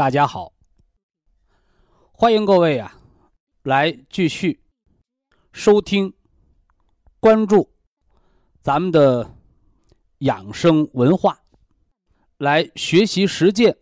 [0.00, 0.54] 大家好。
[2.10, 2.98] 欢迎各位啊，
[3.64, 4.58] 来继续
[5.52, 6.14] 收听、
[7.20, 7.70] 关注
[8.62, 9.36] 咱们的
[10.20, 11.38] 养生文化。
[12.38, 13.76] 来学习实践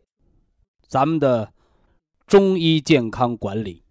[0.88, 1.52] 咱们的
[2.26, 3.84] 中医健康管理。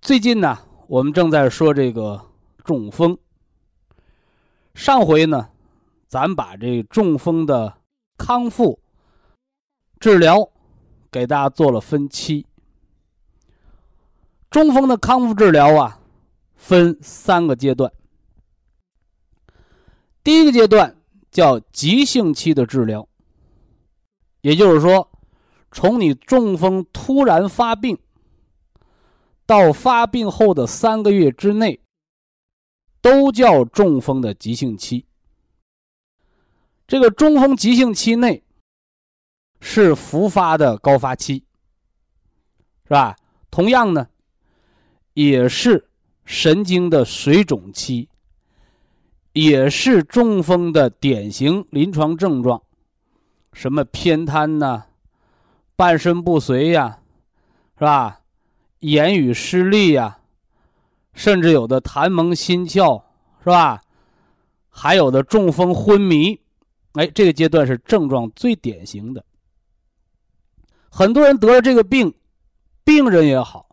[0.00, 2.30] 最近呢，我们正在说这个
[2.64, 3.18] 中风。
[4.74, 5.50] 上回呢，
[6.08, 7.82] 咱把这中风的
[8.16, 8.80] 康复
[10.00, 10.50] 治疗
[11.14, 12.44] 给大家做了分期。
[14.50, 16.00] 中风的康复治疗啊，
[16.56, 17.92] 分三个阶段。
[20.24, 20.96] 第一个阶段。
[21.34, 23.08] 叫急性期的治疗，
[24.42, 25.10] 也就是说，
[25.72, 27.98] 从你中风突然发病
[29.44, 31.80] 到发病后的三个月之内，
[33.00, 35.06] 都叫中风的急性期。
[36.86, 38.43] 这个中风急性期内
[39.66, 41.42] 是复发的高发期，
[42.86, 43.16] 是吧？
[43.50, 44.08] 同样呢，
[45.14, 45.88] 也是
[46.26, 48.10] 神经的水肿期。
[49.32, 52.62] 也是中风的典型临床症状，
[53.52, 54.84] 什么偏瘫呐，
[55.74, 56.98] 半身不遂呀，
[57.76, 58.20] 是吧？
[58.80, 60.18] 言语失利呀，
[61.14, 63.02] 甚至有的痰蒙心窍，
[63.42, 63.80] 是吧？
[64.68, 66.38] 还有的中风昏迷，
[66.92, 69.24] 哎，这个阶段是症状最典型的。
[70.96, 72.14] 很多人得了这个病，
[72.84, 73.66] 病人也好，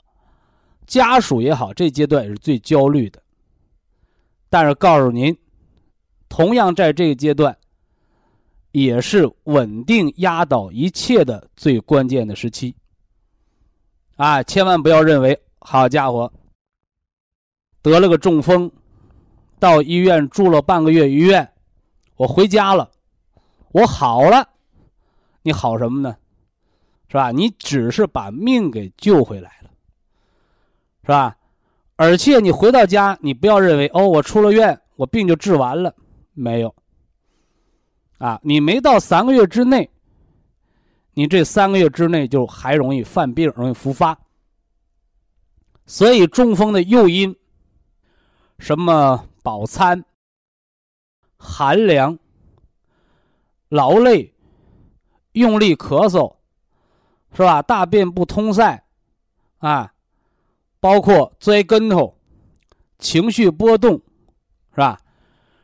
[0.88, 3.22] 家属也好，这阶段也是最焦虑的。
[4.50, 5.38] 但是告诉您。
[6.28, 7.56] 同样，在这个阶段，
[8.72, 12.76] 也是稳定压倒一切的最关键的时期。
[14.16, 16.34] 啊，千万不要认为，好家伙，
[17.84, 18.72] 得了个中风，
[19.59, 21.48] 到医院住了半个月医院，
[22.16, 22.90] 我回家了，
[23.74, 24.50] 我好了，
[25.44, 26.16] 你好什么呢？
[27.11, 27.29] 是吧？
[27.29, 29.69] 你只是把命给救回来了，
[31.01, 31.35] 是吧？
[31.97, 35.94] 而且你回到家，你不要认为，哦，我出了院，我病就治完了。
[36.33, 36.73] 没有，
[38.17, 39.89] 啊，你没到三个月之内，
[41.13, 44.17] 你这三个月之内就还容易犯病，容易复发。
[45.85, 47.35] 所以中风的诱因，
[48.57, 50.05] 什么饱餐、
[51.38, 52.17] 寒凉、
[53.67, 54.33] 劳累、
[55.33, 56.38] 用力咳嗽，
[57.34, 57.62] 是吧？
[57.62, 58.84] 大便不通塞，
[59.59, 59.94] 啊，
[60.80, 62.18] 包括摔跟头、
[63.00, 63.94] 情绪波动，
[64.72, 65.00] 是吧？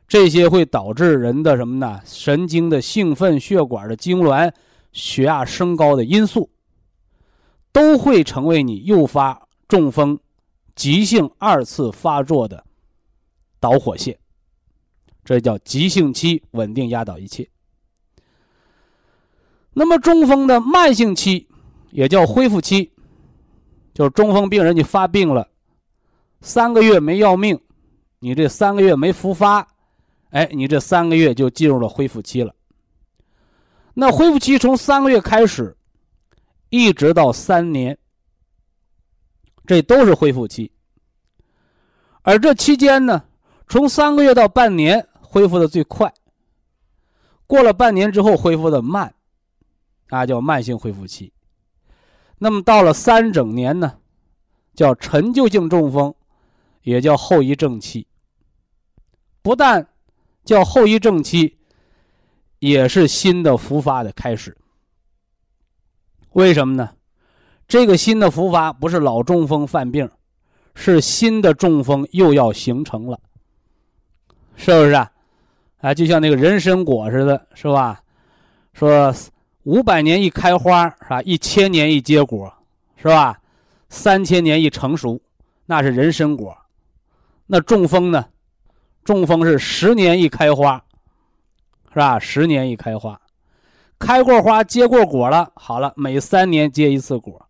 [0.07, 1.99] 这些会导致人的什么呢？
[2.05, 4.53] 神经的兴奋、血管的痉挛、
[4.93, 6.49] 血压升高的因素，
[7.73, 10.17] 都会成为你诱发中风
[10.73, 12.63] 急性二次发作的
[13.59, 14.17] 导火线。
[15.25, 17.49] 这叫急性期稳定压倒一切。
[19.73, 21.46] 那么中风的慢性期
[21.91, 22.91] 也叫恢复期，
[23.93, 25.47] 就是中风病人你发病了
[26.41, 27.59] 三个月没要命，
[28.19, 29.67] 你这三个月没复发。
[30.31, 32.53] 哎，你这三个月就进入了恢复期了。
[33.93, 35.75] 那恢复期从三个月开始，
[36.69, 37.97] 一直到三年，
[39.65, 40.71] 这都是恢复期。
[42.23, 43.23] 而这期间呢，
[43.69, 46.13] 从三个月到半年恢复的最快，
[47.47, 49.15] 过了半年之后恢复的慢，
[50.09, 51.31] 啊，叫慢性恢复期。
[52.37, 53.97] 那么到了三整年呢，
[54.75, 56.13] 叫陈旧性中风，
[56.83, 58.05] 也叫后遗症期。
[59.41, 59.87] 不但
[60.43, 61.57] 叫后遗症期，
[62.59, 64.55] 也是新的复发的开始。
[66.33, 66.91] 为什么呢？
[67.67, 70.09] 这个新的复发不是老中风犯病，
[70.75, 73.19] 是新的中风又要形成了，
[74.55, 75.11] 是不是啊？
[75.79, 78.01] 啊，就像那个人参果似的，是吧？
[78.73, 79.13] 说
[79.67, 81.21] 五百年一开花是吧？
[81.23, 82.53] 一千年一结果，
[82.95, 83.37] 是吧？
[83.89, 85.19] 三千年一成熟，
[85.65, 86.57] 那是人参果。
[87.47, 88.25] 那中风呢？
[89.03, 90.81] 中风是十年一开花，
[91.89, 92.17] 是吧？
[92.17, 93.19] 十年一开花，
[93.99, 97.45] 开过花结过果了，好了，每三年结一次果。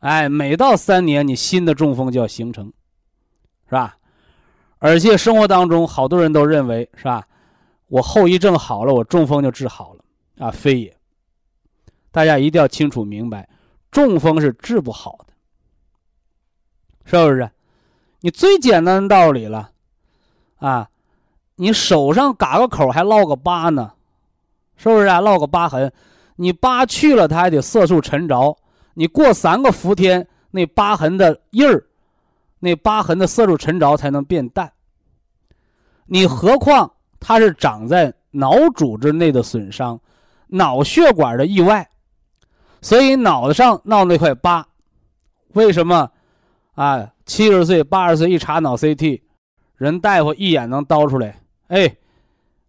[0.00, 2.66] 哎，每到三年，你新的中风就要形成，
[3.68, 3.96] 是吧？
[4.78, 7.24] 而且生活当中，好多人都认为，是吧？
[7.86, 10.95] 我后遗症好了，我中风就治好了啊，非也。
[12.16, 13.46] 大家一定要清楚明白，
[13.90, 15.34] 中风是治不好的，
[17.04, 17.50] 是不是？
[18.20, 19.70] 你最简单的道理了，
[20.56, 20.88] 啊，
[21.56, 23.92] 你手上嘎个口还落个疤呢，
[24.76, 25.20] 是不是啊？
[25.20, 25.92] 落个疤痕，
[26.36, 28.56] 你疤去了，它还得色素沉着，
[28.94, 31.84] 你过三个伏天，那疤痕的印儿，
[32.60, 34.72] 那疤痕的色素沉着才能变淡。
[36.06, 36.90] 你何况
[37.20, 40.00] 它是长在脑组织内的损伤，
[40.46, 41.86] 脑血管的意外，
[42.86, 44.64] 所以脑子上闹那块疤，
[45.54, 46.08] 为什么？
[46.76, 49.22] 啊，七十岁、八十岁一查脑 CT，
[49.74, 51.40] 人大夫一眼能刀出来。
[51.66, 51.96] 哎，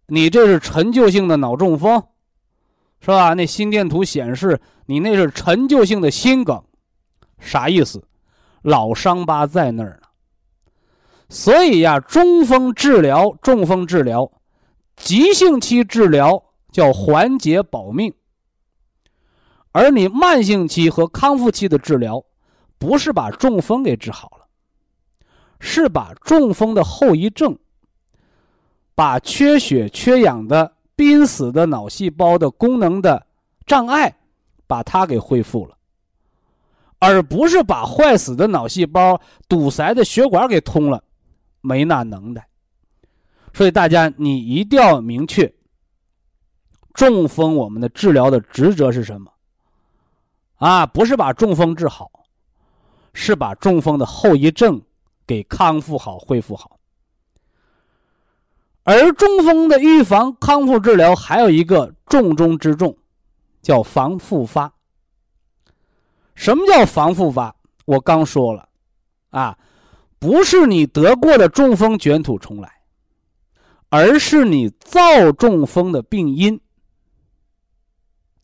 [0.06, 2.02] 你这是陈旧性的脑中风，
[3.00, 3.34] 是吧？
[3.34, 6.60] 那心电图显示你那是陈旧性的心梗，
[7.38, 8.02] 啥意思？
[8.62, 10.08] 老伤疤在那儿呢。
[11.28, 14.28] 所以呀，中风治疗、中风治疗、
[14.96, 16.42] 急性期治疗
[16.72, 18.12] 叫缓解保命，
[19.78, 22.24] 而你慢性期和康复期的治疗。
[22.80, 24.46] 不是把中风给治好了，
[25.58, 27.58] 是把中风的后遗症、
[28.94, 33.26] 把缺血缺氧的濒死的脑细胞的功能的
[33.66, 34.16] 障碍，
[34.68, 35.76] 把它给恢复了，
[37.00, 41.02] 而不是把坏死的脑细胞、堵塞的血管给通了，
[41.60, 42.46] 没那能耐。
[43.52, 45.52] 所以大家你一定要明确，
[46.94, 49.32] 中风我们的治疗的职责是什么？
[50.58, 52.10] 啊，不是把中风治好。
[53.14, 54.80] 是把中风的后遗症
[55.26, 56.78] 给康复好、恢复好，
[58.84, 62.96] 而中风的预防、康复治疗还有一个重中之重，
[63.60, 64.72] 叫防复发。
[66.36, 67.56] 什么叫防复发？
[67.86, 68.68] 我刚说了，
[69.30, 69.58] 啊，
[70.20, 72.82] 不是你得过的中风卷土重来，
[73.88, 76.60] 而是你造中风的病因。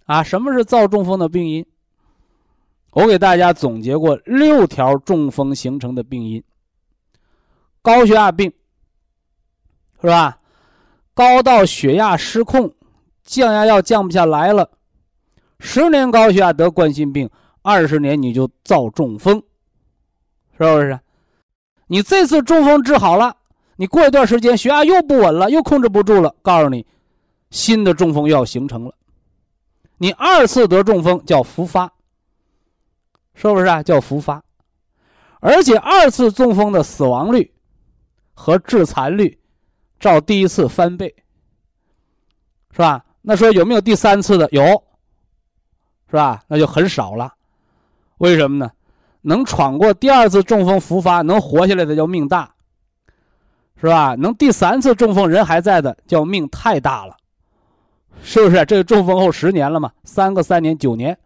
[0.06, 1.64] 啊，什么是造中风的病因？
[2.94, 6.42] 我给大家总结过六条中风形成的病因：
[7.82, 8.52] 高血压病，
[10.00, 10.38] 是吧？
[11.12, 12.72] 高到血压失控，
[13.24, 14.70] 降压药降不下来了，
[15.58, 17.28] 十年高血压得冠心病，
[17.62, 19.42] 二十年你就造中风，
[20.56, 20.98] 是不是？
[21.88, 23.36] 你这次中风治好了，
[23.74, 26.86] 你过一段时间血压又不稳了，又控制不住了，告诉你，
[27.50, 28.94] 新的中风又要形成了，
[29.98, 31.92] 你二次得中风叫复发。
[33.34, 33.82] 是不是啊？
[33.82, 34.42] 叫复发，
[35.40, 37.52] 而且二次中风的死亡率
[38.32, 39.38] 和致残率
[39.98, 41.14] 照第一次翻倍，
[42.70, 43.04] 是吧？
[43.22, 44.48] 那说有没有第三次的？
[44.52, 44.64] 有，
[46.08, 46.42] 是吧？
[46.46, 47.32] 那就很少了。
[48.18, 48.70] 为什么呢？
[49.22, 52.54] 能闯过第二次中风复发能活下来的叫命大，
[53.80, 54.14] 是吧？
[54.14, 57.16] 能第三次中风人还在的叫命太大了，
[58.22, 58.64] 是不是？
[58.66, 59.90] 这个中风后十年了嘛？
[60.04, 61.18] 三个三年九年，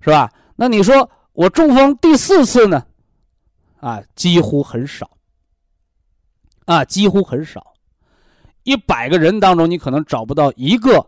[0.00, 0.30] 是吧？
[0.56, 2.86] 那你说我中风第四次呢？
[3.80, 5.10] 啊，几乎很少。
[6.64, 7.74] 啊，几乎很少。
[8.62, 11.04] 一百个人当中，你可能找不到一个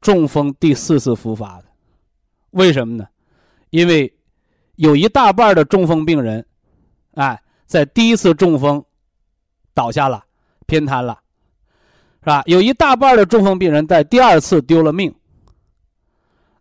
[0.00, 1.64] 中风第四次复发的。
[2.50, 3.06] 为什么呢？
[3.70, 4.12] 因为
[4.74, 6.44] 有一大半的中风病人，
[7.14, 8.84] 哎，在第一次中风
[9.72, 10.24] 倒下了，
[10.66, 11.18] 偏瘫了，
[12.20, 12.42] 是吧？
[12.46, 15.14] 有一大半的中风病人在第二次丢了命。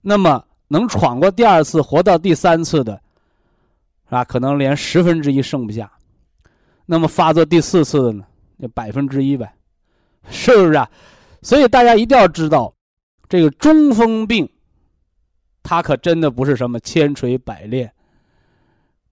[0.01, 0.45] 那么。
[0.67, 2.93] 能闯过第二次、活到第三次的，
[4.05, 4.24] 是吧？
[4.24, 5.91] 可能连十分之一剩不下。
[6.86, 8.25] 那么发作第四次的呢？
[8.60, 9.53] 就百分之一呗，
[10.29, 10.89] 是不是啊？
[11.41, 12.74] 所以大家一定要知道，
[13.29, 14.50] 这个中风病，
[15.62, 17.91] 它可真的不是什么千锤百炼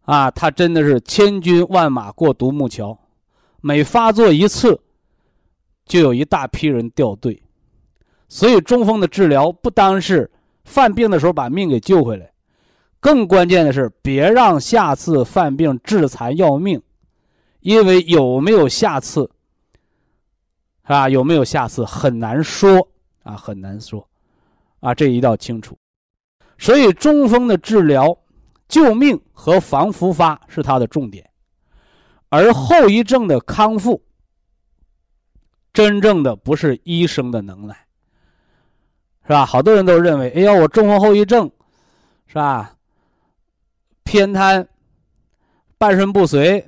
[0.05, 2.97] 啊，它真的是千军万马过独木桥，
[3.61, 4.79] 每发作一次，
[5.85, 7.41] 就有一大批人掉队。
[8.27, 10.31] 所以中风的治疗不单是。
[10.63, 12.31] 犯病的时候把命给救回来，
[12.99, 16.81] 更关键的是别让下次犯病致残要命，
[17.59, 19.29] 因为有没有下次，
[20.83, 21.09] 是吧？
[21.09, 22.87] 有没有下次很难说
[23.23, 24.07] 啊，很难说，
[24.79, 25.77] 啊，这一定要清楚。
[26.57, 28.17] 所以中风的治疗、
[28.69, 31.29] 救命和防复发是它的重点，
[32.29, 34.01] 而后遗症的康复，
[35.73, 37.82] 真正的不是医生的能耐。
[39.23, 39.45] 是吧？
[39.45, 41.49] 好多人都认为，哎呀，我中风后遗症，
[42.27, 42.75] 是吧？
[44.03, 44.67] 偏瘫，
[45.77, 46.63] 半身不遂，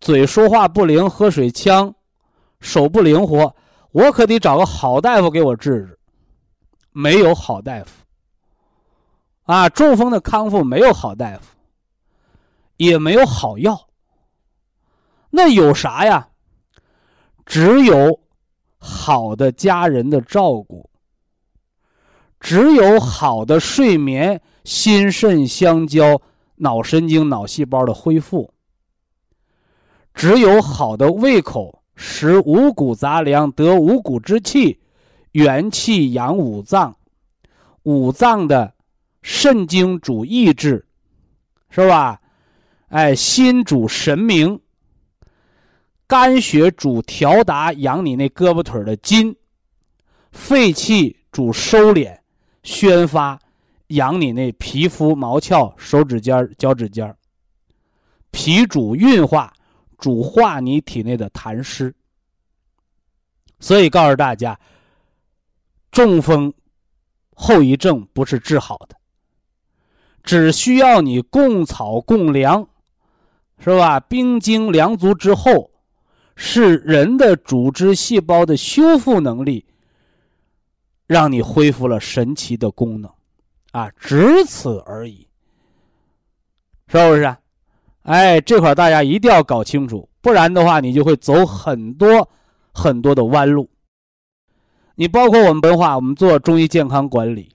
[0.00, 1.92] 嘴说话不灵，喝水呛，
[2.60, 3.54] 手不灵活，
[3.90, 5.98] 我可得找个好大夫给我治治。
[6.92, 7.90] 没有好大夫，
[9.42, 11.56] 啊，中风的康复没有好大夫，
[12.76, 13.88] 也没有好药。
[15.30, 16.28] 那有啥呀？
[17.44, 18.20] 只有
[18.78, 20.88] 好的家人的照顾，
[22.44, 26.20] 只有好的睡眠，心肾相交，
[26.56, 28.52] 脑神经、脑细胞的恢复，
[30.12, 34.78] 只有好的胃口，食五谷杂粮，得五谷之气。
[35.32, 36.94] 元气养五脏，
[37.84, 38.74] 五脏的
[39.22, 40.86] 肾经主意志，
[41.70, 42.20] 是吧？
[42.88, 44.60] 哎，心主神明，
[46.06, 49.34] 肝血主调达养你那胳膊腿的筋，
[50.30, 52.18] 肺气主收敛
[52.64, 53.38] 宣发
[53.88, 57.16] 养你那皮肤毛窍手指尖脚趾尖
[58.32, 59.54] 脾主运化
[59.96, 61.94] 主化你体内的痰湿。
[63.60, 64.58] 所以告诉大家。
[65.92, 66.52] 中风
[67.36, 68.96] 后遗症不是治好的，
[70.24, 72.66] 只需要你供草供粮，
[73.60, 74.00] 是吧？
[74.00, 75.70] 兵精粮足之后，
[76.34, 79.64] 是人的组织细胞的修复能力，
[81.14, 83.08] 让你恢复了神奇的功能，
[83.70, 85.28] 啊，只此而已，
[86.88, 87.36] 是不是？
[88.02, 92.28] 哎，这块大家一定要搞清楚，不然的话，你就会走很多
[92.72, 93.70] 很多的弯路。
[94.96, 97.54] 你包括我们文化，我们做中医健康管理，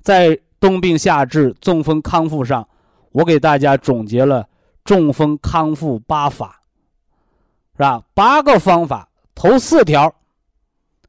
[0.00, 2.68] 在冬病夏治、中风康复上，
[3.10, 4.48] 我给大家总结了
[4.84, 6.62] 中风康复八法，
[7.72, 8.00] 是吧？
[8.14, 10.14] 八个方法，头四条，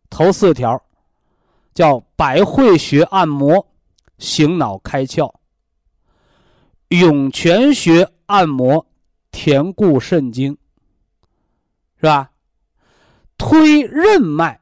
[0.10, 0.82] 头四条
[1.74, 3.68] 叫百会穴按摩，
[4.18, 5.34] 醒脑开窍；
[6.90, 8.86] 涌泉穴按摩，
[9.32, 10.58] 填固肾经，
[11.98, 12.32] 是吧？
[13.38, 14.60] 推任脉。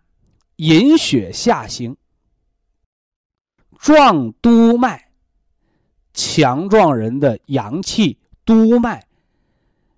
[0.61, 1.95] 引血下行，
[3.77, 5.09] 壮督脉，
[6.13, 9.07] 强壮人的阳气；督脉，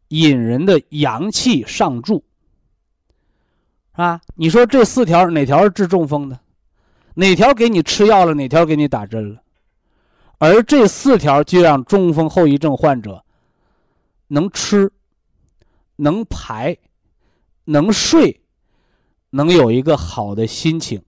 [0.09, 2.23] 引人的阳气上注。
[3.93, 6.39] 啊，你说这四条哪条是治中风的？
[7.15, 8.33] 哪条给你吃药了？
[8.33, 9.41] 哪条给你打针了？
[10.37, 13.23] 而这四条就让中风后遗症患者
[14.27, 14.91] 能吃、
[15.95, 16.77] 能排、
[17.65, 18.37] 能睡。
[19.33, 21.01] 能有一个好的心情，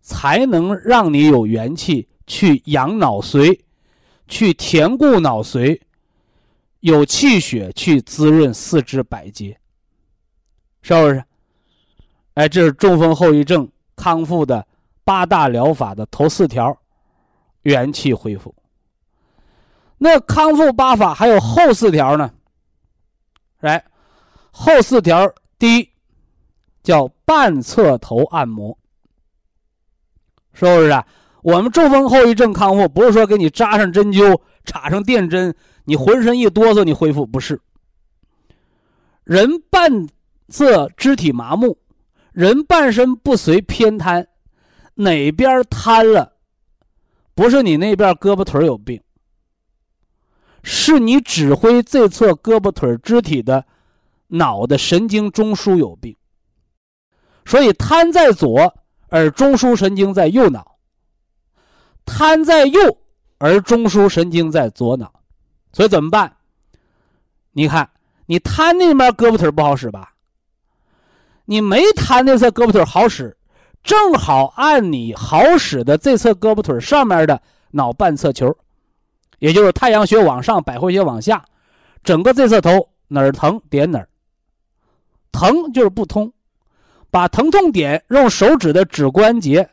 [0.00, 3.58] 才能让你有元气去养脑髓，
[4.28, 5.80] 去填固脑髓，
[6.78, 9.58] 有气血去滋润四肢百节，
[10.80, 11.24] 是不是？
[12.34, 14.64] 哎，这是中风后遗症康复的
[15.04, 16.76] 八大疗法的头四条，
[17.62, 18.54] 元气恢复。
[19.98, 22.32] 那康复八法还有后四条呢？
[23.60, 23.84] 来，
[24.50, 25.88] 后四条第一。
[26.82, 28.76] 叫半侧头按摩，
[30.52, 31.06] 是不是啊？
[31.40, 37.58] 我们中风后遗症康复不是说给你扎上针灸、插上电针，你浑身一哆嗦你恢复，不是。
[39.22, 40.06] 人半
[40.50, 41.78] 侧肢体麻木，
[42.32, 44.28] 人半身不遂偏瘫，
[44.94, 46.32] 哪边瘫了？
[47.34, 49.02] 不是你那边胳膊腿有病，
[50.62, 53.66] 是你指挥这侧胳膊腿肢体的
[54.28, 56.16] 脑的神经中枢有病。
[57.44, 58.72] 所以瘫在左，
[59.08, 60.62] 而中枢神经在右脑；
[62.04, 62.98] 瘫在右，
[63.38, 65.12] 而中枢神经在左脑。
[65.72, 66.36] 所以怎么办？
[67.50, 67.90] 你看，
[68.26, 70.14] 你瘫那边胳膊腿不好使吧？
[71.44, 73.36] 你没瘫那侧胳膊腿好使，
[73.84, 78.56] 正好按你好使的这侧胳膊腿上面的脑半侧球，
[79.38, 81.44] 也就是太阳穴往上，百会穴往下，
[82.02, 84.08] 整个这侧头哪儿疼点哪儿，
[85.30, 86.32] 疼就是不通。
[87.10, 89.70] 把疼痛点用手指的指关节，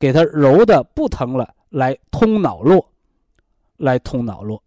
[0.00, 2.84] 给它揉的不疼了，来通脑络，
[3.76, 4.60] 来通脑络，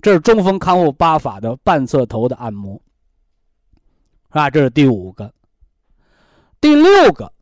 [0.00, 2.80] 这是中风康复八法的半侧头的按摩，
[4.28, 5.32] 啊，这是第五个。
[6.60, 7.32] 第六个，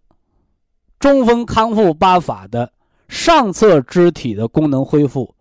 [1.02, 2.72] 中风康复八法的
[3.08, 5.34] 上侧肢体的功能恢复，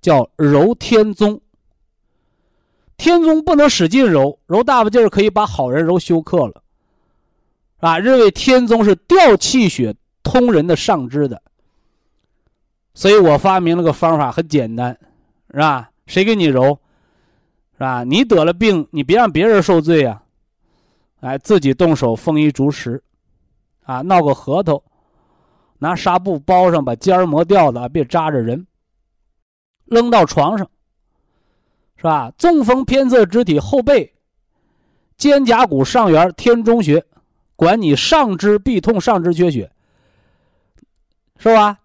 [0.00, 1.40] 叫揉天宗。
[2.96, 6.64] 天宗不能使劲揉，揉大把劲儿可以把好人揉休克了。
[7.78, 9.94] 啊，认为天宗是调气血、
[10.24, 11.40] 通人的上肢的，
[12.92, 14.98] 所以我发明了个方法，很简单，
[15.52, 15.90] 是吧？
[16.08, 16.80] 谁给你揉，
[17.74, 18.02] 是吧？
[18.02, 20.24] 你得了病，你别让别人受罪啊！
[21.20, 23.00] 哎，自己动手丰衣足食，
[23.84, 24.82] 啊，闹个核桃，
[25.78, 28.66] 拿纱布包上，把尖儿磨掉了，别扎着人。
[29.86, 30.68] 扔到床上，
[31.96, 32.32] 是吧？
[32.38, 34.14] 中风偏侧肢体后背、
[35.16, 37.04] 肩胛骨上缘天中穴，
[37.54, 39.70] 管你上肢臂痛、上肢缺血，
[41.38, 41.78] 是吧？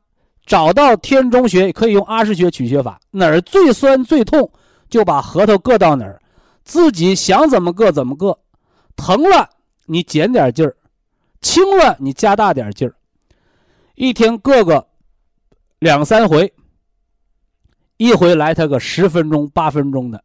[0.45, 4.49] 找到天中穴，可以用阿是穴取穴法，哪儿最酸最痛，
[4.89, 6.19] 就把核桃硌到哪儿，
[6.63, 8.35] 自己想怎么硌怎么硌，
[8.95, 9.47] 疼了
[9.85, 10.75] 你减点劲儿，
[11.41, 12.95] 轻了你加大点劲儿，
[13.99, 14.87] 一天各个
[15.79, 16.53] 两三回，
[17.97, 20.23] 一回来他个十分钟八分钟的，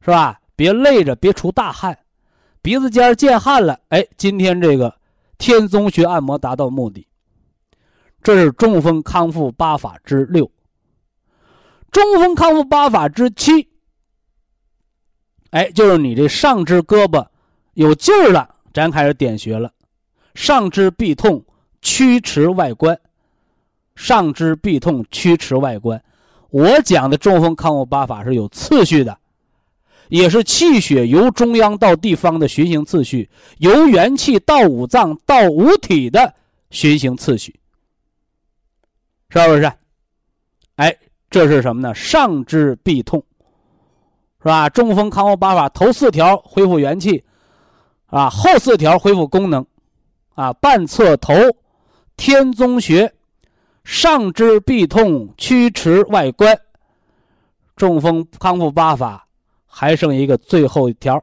[0.00, 0.40] 是吧？
[0.56, 1.98] 别累着，别出大汗，
[2.62, 4.96] 鼻子尖儿见汗了，哎，今天这个
[5.36, 7.06] 天宗穴按摩达到目的。
[8.22, 10.50] 这是中风康复八法之六。
[11.90, 13.68] 中风康复八法之七，
[15.50, 17.26] 哎，就是你这上肢胳膊
[17.74, 19.70] 有劲儿了，咱开始点穴了。
[20.34, 21.44] 上肢臂痛，
[21.82, 22.98] 曲池外关。
[23.94, 26.02] 上肢臂痛，曲池外关。
[26.48, 29.18] 我讲的中风康复八法是有次序的，
[30.08, 36.34] 也是气血由中央到地方的循行次序，由元气到五脏到五体的
[36.70, 37.54] 循行次序。
[39.28, 39.72] 是不是？
[40.76, 40.96] 哎，
[41.30, 41.94] 这是什么呢？
[41.94, 43.22] 上肢臂痛，
[44.40, 44.68] 是吧？
[44.68, 47.22] 中风康复八法，头四条恢复元气，
[48.06, 49.64] 啊，后四条恢复功能，
[50.34, 51.34] 啊，半侧头，
[52.16, 53.12] 天宗穴，
[53.84, 56.58] 上肢臂痛，曲池外关。
[57.76, 59.26] 中风康复八法
[59.66, 61.22] 还剩一个最后一条，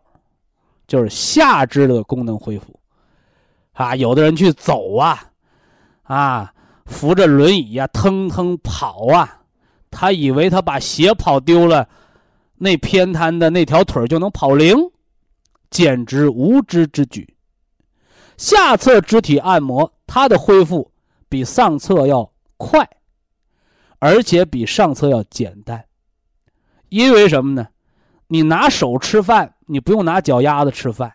[0.87, 2.79] 就是下肢的功能恢复，
[3.73, 5.23] 啊，有的人去走啊，
[6.03, 6.53] 啊。
[6.85, 9.41] 扶着轮椅呀，腾腾跑啊，
[9.91, 11.87] 他以为他把鞋跑丢了，
[12.55, 14.75] 那偏瘫的那条腿就能跑灵，
[15.69, 17.31] 简直无知之举。
[18.37, 20.91] 下侧肢体按摩，它的恢复
[21.29, 22.89] 比上侧要快，
[23.99, 25.85] 而且比上侧要简单。
[26.89, 27.67] 因为什么呢？
[28.25, 31.11] 你拿手吃饭，你不用拿脚丫子吃饭；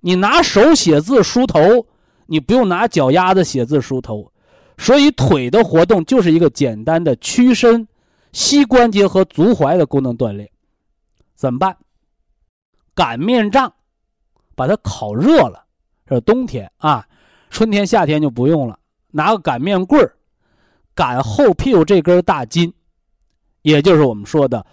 [0.00, 1.88] 你拿手写字梳头，
[2.26, 4.30] 你不用拿脚丫子写字梳头。
[4.78, 7.88] 所以腿的活动就是一个简单的屈伸、
[8.30, 10.48] 膝关节和足踝的功能锻炼。
[11.34, 11.76] 怎么办？
[12.94, 13.74] 擀面杖，
[14.54, 15.66] 把它烤热了。
[16.06, 17.08] 这冬天啊，
[17.54, 18.80] 春天、夏天就不用了。
[19.12, 20.16] 拿个擀面棍儿，
[20.92, 22.74] 擀后屁股这根大筋，
[23.62, 24.66] 也就是我们说的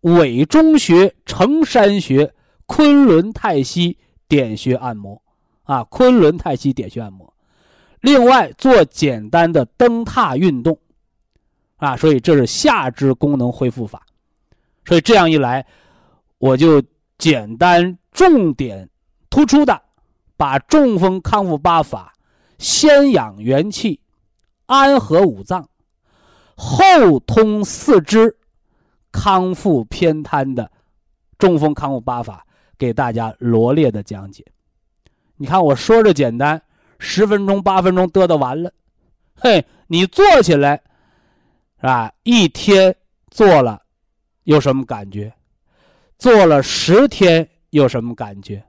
[0.00, 2.32] 委中穴、承山穴、
[2.64, 5.20] 昆仑太溪点穴按摩
[5.64, 7.30] 啊，昆仑太溪点穴按摩。
[8.00, 10.78] 另外做简单的蹬踏运动，
[11.76, 14.06] 啊，所以这是下肢功能恢复法，
[14.86, 15.66] 所以这样一来，
[16.38, 16.82] 我就
[17.18, 18.88] 简单重点
[19.28, 19.82] 突出的
[20.38, 22.11] 把中风康复八法
[22.62, 24.00] 先养元气，
[24.66, 25.68] 安和五脏，
[26.54, 28.36] 后通四肢，
[29.10, 30.70] 康复偏瘫的
[31.36, 32.46] 中风康复八法
[32.78, 34.46] 给大家罗列的讲解。
[35.36, 36.62] 你看我说着简单。
[37.04, 38.72] 十分钟、八分钟嘚嘚完了，
[39.34, 40.80] 嘿，你做起来，
[41.80, 42.12] 是吧？
[42.22, 42.94] 一天
[43.28, 43.82] 做了，
[44.44, 45.34] 有什么感觉？
[46.16, 48.64] 做了十天有什么感觉？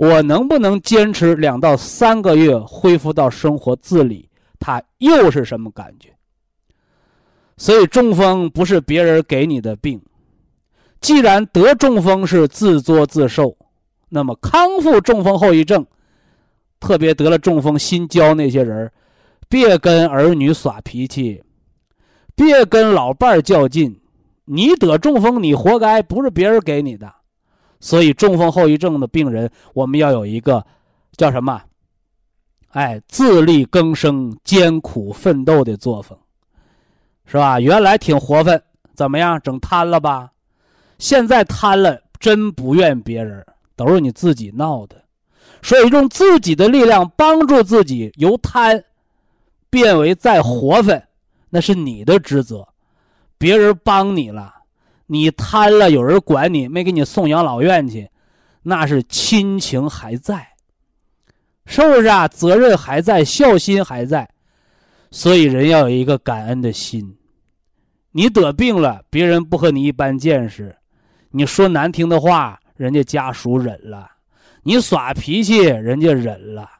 [0.00, 4.26] 我能不能坚持两到三个月恢复到生活自理？
[4.58, 6.08] 它又是什么感觉？
[7.58, 10.00] 所以中风不是别人给你的病，
[11.02, 13.54] 既然得中风是自作自受，
[14.08, 15.86] 那么康复中风后遗症。
[16.78, 18.90] 特别得了中风新交那些人
[19.50, 21.42] 别跟儿女耍脾气，
[22.34, 24.00] 别跟老伴儿较劲。
[24.46, 27.12] 你得中风，你活该，不是别人给你的。
[27.80, 30.64] 所以，中风后遗症的病人，我们要有一个
[31.16, 31.62] 叫什么？
[32.72, 36.16] 哎，自力更生、艰苦奋斗的作风，
[37.24, 37.58] 是吧？
[37.58, 38.62] 原来挺活泛，
[38.94, 39.40] 怎么样？
[39.42, 40.30] 整瘫了吧？
[40.98, 45.02] 现在瘫了，真不怨别人，都是你自己闹的。
[45.62, 48.84] 所以，用自己的力量帮助自己由瘫
[49.68, 51.08] 变为再活泛，
[51.48, 52.68] 那是你的职责。
[53.38, 54.54] 别人帮你了，
[55.12, 58.08] 你瘫了，有人管你，没给你送养老院去，
[58.62, 60.50] 那是亲情还在，
[61.66, 62.28] 是不是啊？
[62.28, 64.30] 责任还在，孝心还在。
[65.10, 67.16] 所以，人要有一个感恩的心。
[68.12, 70.76] 你得病了，别人不和你一般见识，
[71.32, 74.08] 你说难听的话，人家家属忍了。
[74.62, 76.70] 你耍脾气，人家忍了，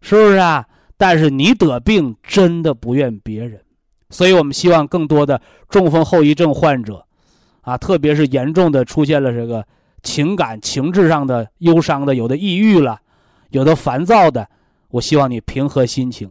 [0.00, 0.66] 是不是啊？
[0.96, 3.60] 但是你得病，真的不怨别人，
[4.10, 7.06] 所以我们希望更多的中风后遗症患者，
[7.64, 9.66] 啊，特别是严重的出现了这个
[10.02, 13.00] 情感情志上的忧伤的，有的抑郁了，
[13.50, 14.46] 有的烦躁的，
[14.88, 16.30] 我希望你平和心情。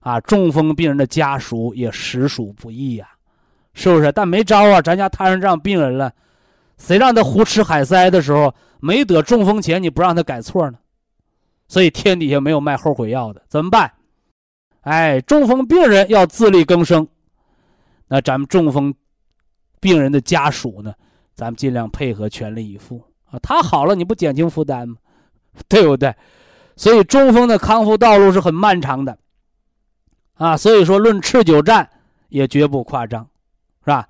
[0.00, 3.08] 啊，中风病人的家属也实属不易呀，
[3.72, 4.10] 是不是？
[4.12, 6.12] 但没招啊，咱家摊上这样病人了，
[6.76, 10.78] 谁让他胡吃海塞的时候没得中风前你不让他改错呢？
[11.68, 13.90] 所以天底下没有卖后悔药的，怎么办？
[14.80, 17.06] 哎，中风病人要自力更生，
[18.08, 18.92] 那咱们中风
[19.82, 20.94] 病人的家属呢，
[21.34, 23.38] 咱们尽量配合，全力以赴啊。
[23.42, 24.94] 他好了，你不减轻负担吗？
[25.68, 26.14] 对不对？
[26.76, 29.18] 所以中风的康复道路是很漫长的。
[30.34, 31.90] 啊，所以说论持久战
[32.28, 33.28] 也绝不夸张，
[33.80, 34.08] 是吧？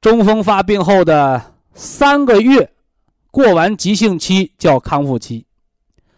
[0.00, 2.72] 中风发病后的三个月，
[3.30, 5.46] 过完急性期叫康复期，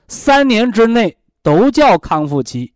[0.07, 2.73] 三年之内都叫康复期，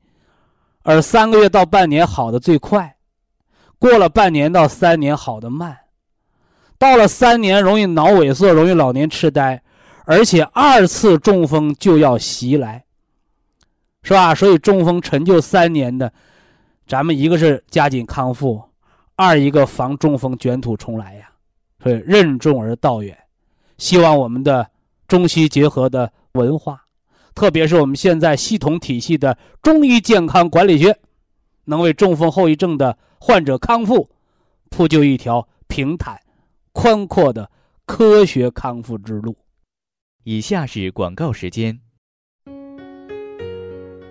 [0.83, 2.97] 而三个月到半年好的最快，
[3.83, 5.77] 过了半年到三年好的慢，
[6.79, 9.61] 到了三年容易脑萎缩，容易老年痴呆，
[10.05, 12.85] 而且二次中风就要袭来。
[14.05, 14.33] 是吧？
[14.37, 16.13] 所以中风陈旧三年的，
[16.87, 18.63] 咱们一个是加紧康复，
[19.17, 21.33] 二一个防中风卷土重来呀。
[21.83, 23.19] 所以任重而道远，
[23.79, 24.65] 希望我们的
[25.09, 26.81] 中西结合的文化，
[27.35, 30.97] 特别是我们现在系统体系的中医健康管理学，
[31.65, 34.11] 能为中风后遗症的患者康复
[34.71, 36.21] 铺就一条平坦、
[36.73, 37.51] 宽阔的
[37.87, 39.37] 科学康复之路。
[40.25, 41.81] 以下是广告时间。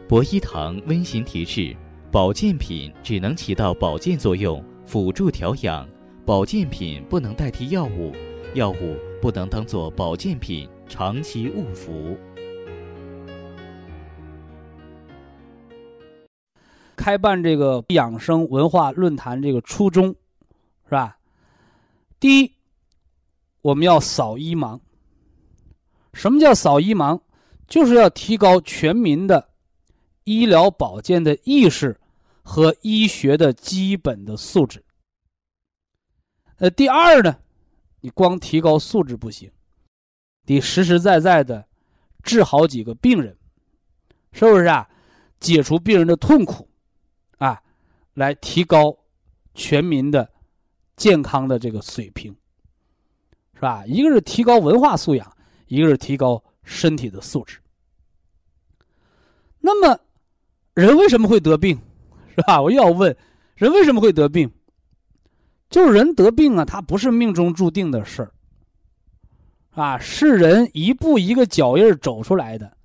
[0.08, 1.76] 博一堂温馨提示：
[2.12, 5.88] 保健品只能起到保健作用，辅助调养；
[6.26, 8.12] 保健品不能代替药物，
[8.54, 12.18] 药物不能当做保健品长期误服。
[17.02, 20.10] 开办这个养生文化论坛，这个初衷
[20.86, 21.18] 是吧？
[22.20, 22.54] 第一，
[23.64, 24.80] 我们要扫医盲。
[26.14, 27.20] 什么叫扫医盲？
[27.68, 29.50] 就是要提高全民的。
[30.26, 32.00] 医疗保健的意识
[32.44, 34.86] 和医学的基本的素质。
[36.58, 37.36] 呃，第二呢，
[38.02, 39.52] 你光提高素质不行，
[40.46, 41.68] 得实实在在的
[42.22, 43.36] 治好几个病人，
[44.34, 44.88] 是不是啊？
[45.40, 46.70] 解除病人的痛苦，
[48.14, 48.98] 来提高
[49.54, 50.30] 全民的
[50.96, 52.36] 健康的这个水平，
[53.54, 53.84] 是吧？
[53.86, 55.36] 一个是提高文化素养，
[55.68, 57.60] 一个是提高身体的素质。
[59.60, 60.00] 那么。
[60.74, 61.78] 人为什么会得病，
[62.34, 62.62] 是吧？
[62.62, 63.16] 我又要问，
[63.56, 64.50] 人为什么会得病？
[65.70, 68.32] 就是人得病啊，它不是命中注定的事儿，
[69.72, 72.78] 啊，是人一步一个脚印走出来的。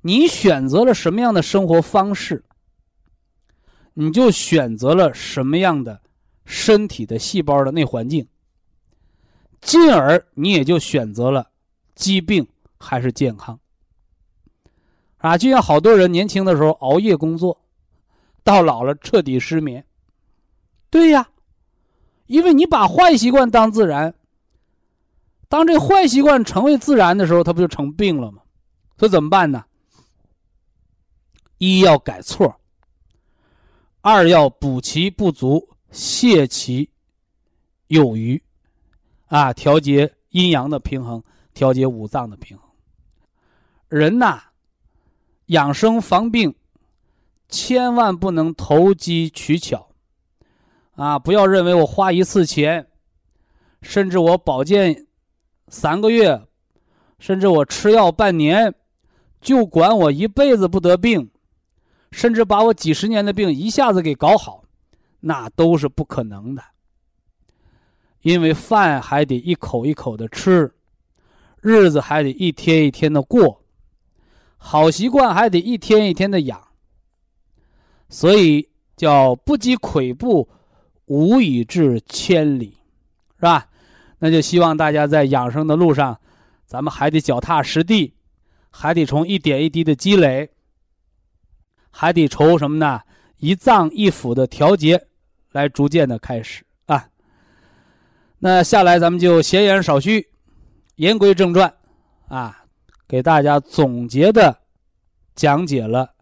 [0.00, 2.42] 你选择了什么样的生活方式，
[4.00, 6.00] 你就选择了什么样的
[6.44, 8.28] 身体的细胞的内环境，
[9.60, 11.50] 进而你也就选择了
[11.96, 12.46] 疾病
[12.78, 13.58] 还是健康。
[15.16, 17.60] 啊，就像好多人年轻的时候熬夜工作，
[18.44, 19.84] 到老了彻底失眠。
[20.90, 21.30] 对呀，
[22.26, 24.14] 因为你把坏习惯当自然，
[25.48, 28.42] 当这坏习惯成为自然的时候，它不就成病了吗？
[28.96, 29.64] 所以怎么办呢？
[31.58, 32.60] 一要改错，
[34.10, 36.88] 二要补其不足，泻其
[37.88, 38.42] 有余，
[39.26, 42.66] 啊，调节阴阳的平衡，调节五脏的平衡。
[43.88, 44.44] 人呐。
[45.48, 46.54] 养生防病，
[47.48, 49.88] 千万不能投机取巧，
[50.94, 51.18] 啊！
[51.18, 52.86] 不要认为我花一次钱，
[53.80, 55.06] 甚至我保健
[55.68, 56.42] 三个月，
[57.18, 58.74] 甚至我吃药半年，
[59.40, 61.30] 就管我一辈子不得病，
[62.10, 64.64] 甚至把我几十年的病一下子给搞好，
[65.20, 66.62] 那都是不可能的。
[68.22, 70.72] 因为饭还得一口一口的吃，
[71.60, 73.62] 日子还得一天一天的过。
[74.56, 76.60] 好习惯还得一天一天的养，
[78.08, 80.48] 所以叫不积跬步，
[81.06, 82.76] 无以至千里，
[83.36, 83.68] 是吧？
[84.18, 86.18] 那就希望大家在养生的路上，
[86.66, 88.14] 咱们还得脚踏实地，
[88.70, 90.50] 还得从一点一滴的积累，
[92.00, 93.00] 还得从什么呢？
[93.38, 95.08] 一脏一腑的调节，
[95.50, 97.08] 来逐渐的开始啊。
[98.38, 100.28] 那下来咱们就闲言少叙，
[100.94, 101.74] 言归正传，
[102.28, 102.62] 啊。
[103.08, 104.56] 给大家总结的
[105.34, 106.14] 讲解了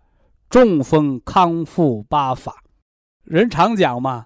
[0.48, 2.62] 中风康复八法。
[3.24, 4.24] 人常讲嘛，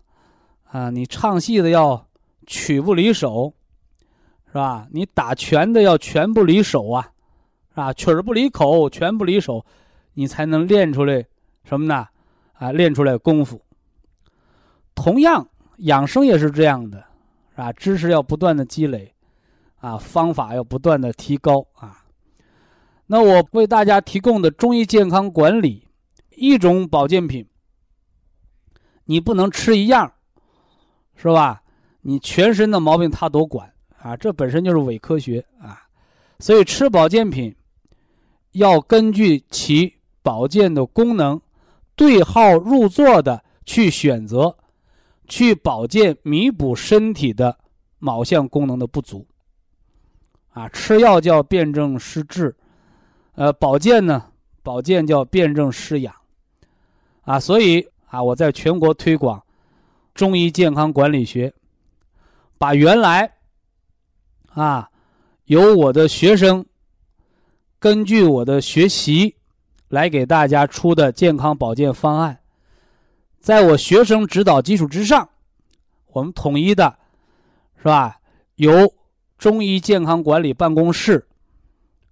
[0.65, 2.07] 啊，你唱戏的要
[2.47, 3.53] 曲不离手，
[4.47, 4.87] 是吧？
[4.93, 7.11] 你打拳的要拳不离手啊，
[7.71, 7.93] 是吧？
[7.93, 9.67] 曲不离口，拳不离手，
[10.15, 11.25] 你才能练出来
[11.65, 12.09] 什么呢？
[12.55, 13.61] 啊，练出来功夫。
[14.95, 17.05] 同样，养生也是这样的，
[17.55, 17.73] 啊？
[17.73, 19.15] 知识要不断的积累，
[19.77, 22.05] 啊，方法要不断的提高啊。
[23.07, 25.89] 那我为大家提供的中医健康管理，
[26.37, 27.47] 一种保健品，
[29.05, 30.13] 你不能吃一样，
[31.17, 31.63] 是吧？
[32.03, 35.83] 你全身的毛病他都管啊，这本身就是伪科学啊。
[36.39, 37.55] 所以吃保健品
[38.53, 41.41] 要根据其保健的功能，
[42.01, 44.57] 对号入座的去选择，
[45.29, 47.59] 去保健弥补身体的
[47.99, 49.27] 某项功能的不足。
[50.55, 52.57] 啊，吃药叫辨证施治，
[53.35, 54.25] 呃，保健呢，
[54.63, 56.15] 保健叫辨证施养。
[57.21, 59.43] 啊，所以啊，我在全国推广
[60.15, 61.53] 中医健康管理学，
[62.57, 63.31] 把原来
[64.55, 64.89] 啊
[65.45, 66.65] 由我的学生
[67.79, 69.37] 根据我的学习
[69.91, 72.41] 来给大家出的健康保健方案，
[73.39, 75.29] 在我学生指导基础之上，
[76.07, 76.97] 我们统一的，
[77.77, 78.19] 是吧？
[78.57, 78.91] 由
[79.37, 81.27] 中医健康管理办公室，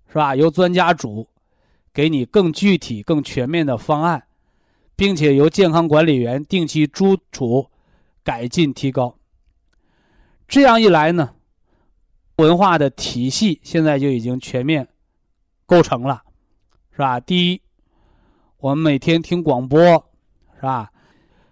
[0.08, 0.36] 是吧？
[0.36, 1.26] 由专家组
[1.94, 4.24] 给你更具体、更全面的方案。
[4.98, 7.70] 并且由健康管理员定期督促、
[8.24, 9.16] 改进、提高。
[10.48, 11.36] 这样一来呢，
[12.34, 14.88] 文化的体系现在就已经全面
[15.66, 16.24] 构成了，
[16.90, 17.20] 是吧？
[17.20, 17.62] 第一，
[18.60, 19.80] 我们每天听广播，
[20.56, 20.90] 是吧？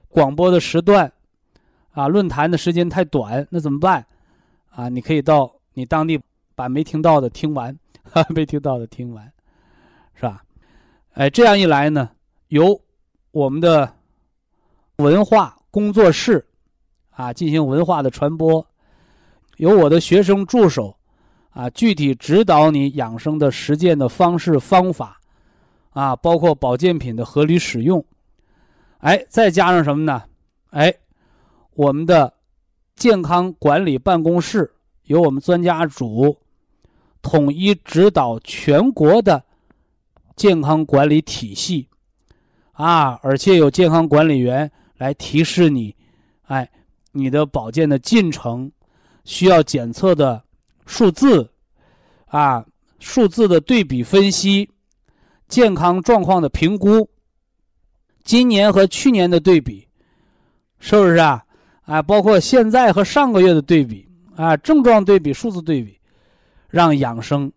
[0.08, 1.12] 广播的时段
[1.92, 4.04] 啊，论坛的时间太短，那怎么办？
[4.70, 6.20] 啊，你可以到你当地
[6.56, 9.32] 把没听到的听完，哈 没听到的听完，
[10.14, 10.42] 是吧？
[11.12, 12.10] 哎，这样一来呢，
[12.48, 12.80] 由
[13.30, 13.94] 我们的
[14.96, 16.44] 文化工作室
[17.10, 18.66] 啊，进行文化的传播，
[19.58, 20.96] 由我的学生助手
[21.50, 25.15] 啊，具体指导你养生的实践的方式方法
[25.96, 28.04] 啊，包括保健品的合理使用。
[28.98, 30.22] 哎，再加上什么呢？
[30.68, 30.94] 哎，
[31.72, 32.34] 我们的
[32.96, 34.70] 健康管理办公室
[35.04, 36.36] 由我们专家组
[37.22, 39.42] 统一指导全国的
[40.36, 41.88] 健康管理体系。
[42.72, 45.96] 啊，而且有健康管理员来提示你，
[46.42, 46.70] 哎，
[47.12, 48.70] 你的保健的进程，
[49.24, 50.42] 需要检测的
[50.84, 51.50] 数字，
[52.26, 52.66] 啊，
[52.98, 54.68] 数字的对比分析，
[55.48, 57.08] 健康状况的评估，
[58.24, 59.86] 今年和去年的对比，
[60.78, 61.44] 是不是啊？
[61.82, 65.98] 啊，包括现在和上个月的对比，啊，症状对比，数字对比，
[66.68, 67.50] 让养生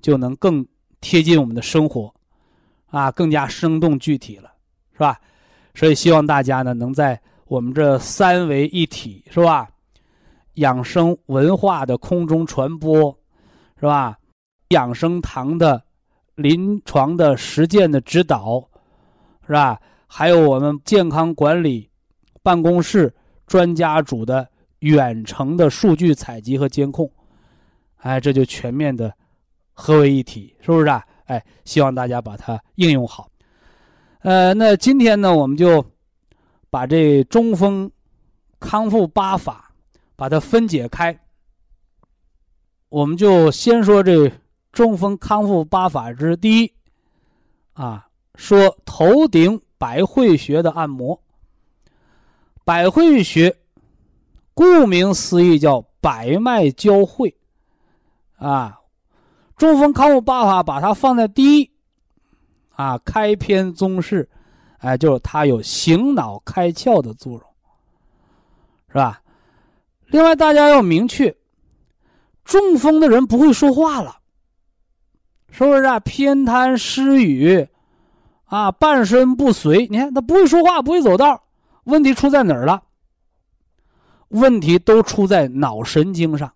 [0.00, 0.66] 就能更
[1.00, 2.12] 贴近我们的生活。
[2.90, 4.50] 啊，更加生动具体了，
[4.94, 5.20] 是吧？
[5.74, 9.68] 所以希望大家呢，能在我们这三维一体，是吧？
[10.54, 13.14] 养生文化的空中传播，
[13.78, 14.16] 是吧？
[14.68, 15.84] 养生堂的
[16.38, 18.60] 临床的实践的指导，
[19.44, 19.76] 是吧？
[20.06, 21.90] 还有我们健康管理
[22.44, 23.12] 办公室
[23.44, 24.48] 专家组的
[24.78, 27.10] 远程的数据采集和监控，
[27.96, 29.12] 哎，这就全面的
[29.72, 31.04] 合为一体，是不是啊？
[31.24, 33.28] 哎，希望大家把它应用好。
[34.20, 35.84] 呃，那今天呢，我们就
[36.70, 37.90] 把这中风
[38.60, 39.72] 康复八法
[40.14, 41.18] 把它分解开。
[42.90, 44.30] 我们就先说这
[44.78, 46.72] 中风康复八法之第一
[47.72, 51.20] 啊，说头顶百会穴的按摩。
[52.64, 53.56] 百会穴，
[54.54, 57.36] 顾名思义叫百脉交汇
[58.36, 58.78] 啊。
[59.56, 61.68] 中风康复八法，把它放在第一，
[62.70, 64.30] 啊，开篇宗室，
[64.78, 67.42] 哎，就是它有醒脑开窍的作用，
[68.90, 69.20] 是吧？
[70.06, 71.36] 另外，大家要明确，
[72.44, 74.20] 中风的人不会说话了，
[75.50, 75.98] 是不是啊？
[76.00, 77.66] 偏瘫失语，
[78.44, 81.42] 啊，半身不遂，你看他不会说话，不会走道，
[81.84, 82.82] 问题出在哪儿了？
[84.28, 86.52] 问题都出在脑神经上。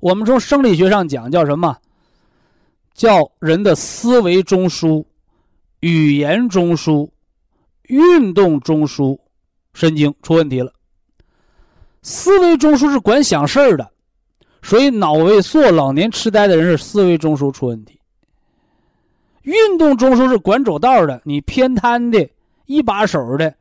[0.00, 1.76] 我们从生理学上讲，叫什么？
[2.94, 5.04] 叫人的思维中枢、
[5.80, 7.10] 语言中枢、
[7.88, 9.18] 运动中枢
[9.72, 10.72] 神经出问题了。
[12.02, 13.92] 思维中枢是管想事儿的，
[14.64, 18.00] 所以脑萎缩、老年痴呆的人是思维中枢出问题。
[19.42, 22.26] 运动中枢是管走道的，你偏瘫的、
[22.64, 23.54] 一把手的、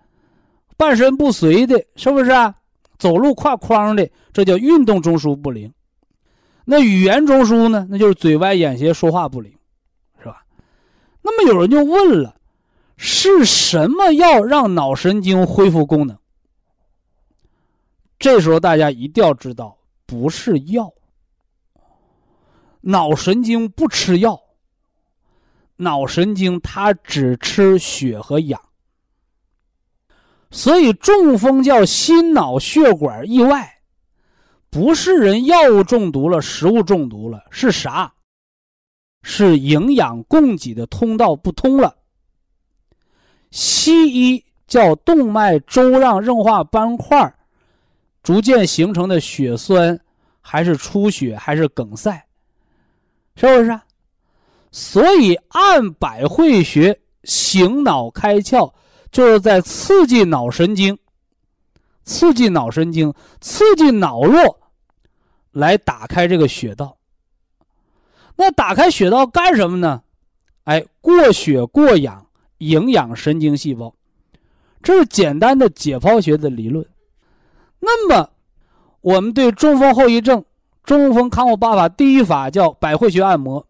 [0.77, 2.55] 半身不遂的，是不是啊？
[2.97, 5.69] 走路跨框的，这叫运动中枢不灵。
[6.63, 7.85] 那语言中枢呢？
[7.89, 9.51] 那就是嘴歪眼斜，说话不灵，
[10.19, 10.45] 是吧？
[11.21, 12.33] 那么有人就问了：
[12.95, 16.17] 是什么药让脑神经恢复功能？
[18.17, 19.75] 这时候大家一定要知道，
[20.13, 20.93] 不是药。
[22.82, 24.39] 脑神经不吃药，
[25.78, 28.62] 脑神经它只吃血和氧。
[30.52, 33.82] 所以中风叫心脑血管意外。
[34.69, 38.13] 不是人药物中毒了，食物中毒了，是啥？
[39.23, 41.95] 是营养供给的通道不通了，
[43.49, 47.36] 西医叫动脉粥样硬化斑块
[48.21, 49.99] 逐渐形成的血栓，
[50.45, 52.23] 还是出血，还是梗塞，
[53.36, 53.79] 是不是？
[54.71, 58.71] 所以按百会穴醒脑开窍，
[59.12, 60.97] 就是在刺激脑神经，
[62.03, 64.60] 刺激脑神经，刺激脑络，
[65.51, 66.97] 来打开这个血道。
[68.36, 70.03] 那打开血道干什么呢？
[70.63, 72.25] 哎，过血过氧，
[72.58, 73.93] 营养神经细胞，
[74.82, 76.86] 这是简单的解剖学的理论。
[77.79, 78.29] 那么，
[79.03, 80.43] 我们对中风后遗症、
[80.83, 83.67] 中风康复办法第一法叫百会穴按摩。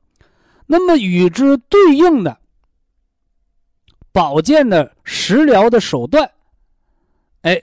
[0.67, 2.37] 那么与之对应的
[4.11, 6.29] 保健的食疗的手段，
[7.41, 7.61] 哎，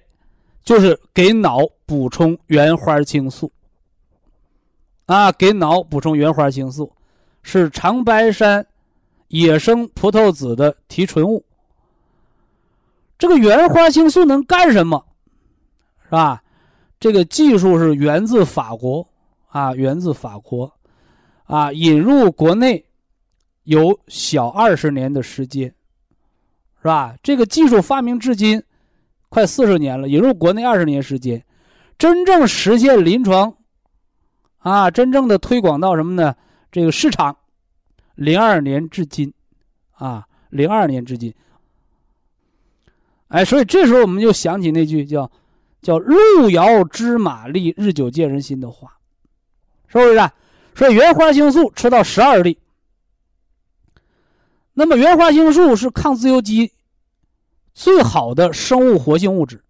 [0.64, 3.50] 就是给脑补充原花青素。
[5.06, 6.92] 啊，给脑补充原花青素，
[7.42, 8.66] 是长白山
[9.28, 11.44] 野生葡萄籽的提纯物。
[13.16, 15.06] 这个原花青素能干什么？
[16.04, 16.42] 是吧？
[17.00, 19.08] 这个技术是源自法国
[19.48, 20.72] 啊，源自法国
[21.46, 22.84] 啊，引入国内。
[23.64, 25.72] 有小二十年的时间，
[26.78, 27.14] 是吧？
[27.22, 28.60] 这个技术发明至今
[29.28, 31.44] 快四十年了，引入国内二十年时间，
[31.96, 33.54] 真正实现临床
[34.58, 36.34] 啊，真正的推广到什么呢？
[36.72, 37.36] 这个市场，
[38.16, 39.32] 零二年至今，
[39.92, 41.32] 啊，零二年至今，
[43.28, 45.30] 哎，所以这时候我们就想起那句叫
[45.82, 48.98] “叫路遥知马力，日久见人心”的话，
[49.88, 50.30] 是不是？
[50.74, 52.58] 说原花青素吃到十二粒。
[54.72, 56.72] 那么原花青素是抗自由基
[57.74, 59.62] 最好的生物活性物质，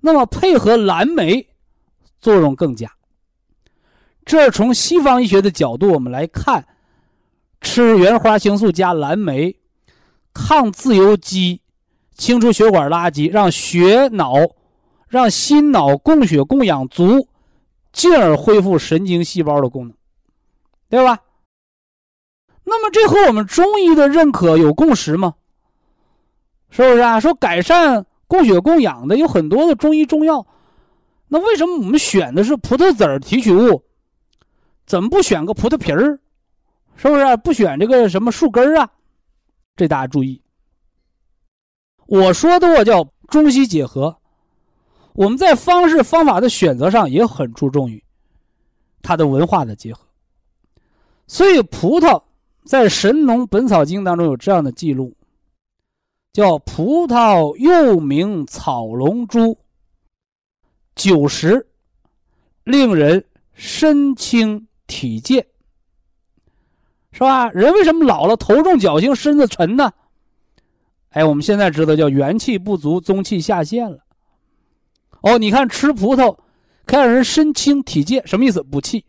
[0.00, 1.48] 那么配合蓝莓
[2.20, 2.92] 作用更佳。
[4.24, 6.66] 这从西方医学的角度我们来看，
[7.60, 9.56] 吃原花青素加蓝莓，
[10.34, 11.60] 抗自由基，
[12.14, 14.34] 清除血管垃圾，让血脑、
[15.08, 17.28] 让心脑供血供氧足，
[17.92, 19.96] 进而恢复神经细胞的功能，
[20.88, 21.18] 对吧？
[22.64, 25.34] 那么这和我们中医的认可有共识吗？
[26.70, 27.20] 是不是啊？
[27.20, 30.44] 说改善供血供氧的有很多的中医中药，
[31.28, 33.84] 那为什么我们选的是葡萄籽提取物？
[34.84, 36.18] 怎么不选个葡萄皮儿？
[36.96, 38.90] 是不是不选这个什么树根啊？
[39.76, 40.42] 这大家注意。
[42.06, 44.16] 我说的我叫中西结合，
[45.16, 48.02] 我们在方式方法的选择上也很注重于
[49.02, 50.06] 它的文化的结合，
[51.26, 52.22] 所以葡萄。
[52.64, 55.16] 在《神农本草经》当中有这样的记录，
[56.32, 59.56] 叫“葡萄又名草龙珠，
[60.96, 61.64] 九十，
[62.64, 65.46] 令人身轻体健，
[67.12, 67.48] 是吧？
[67.52, 69.92] 人为什么老了头重脚轻身子沉呢？
[71.10, 73.98] 哎，我们现在知道叫元气不足，中气下陷了。
[75.26, 76.38] 哦，你看吃葡萄
[76.84, 78.62] 可以让人身轻体健，什么意思？
[78.62, 79.04] 补气。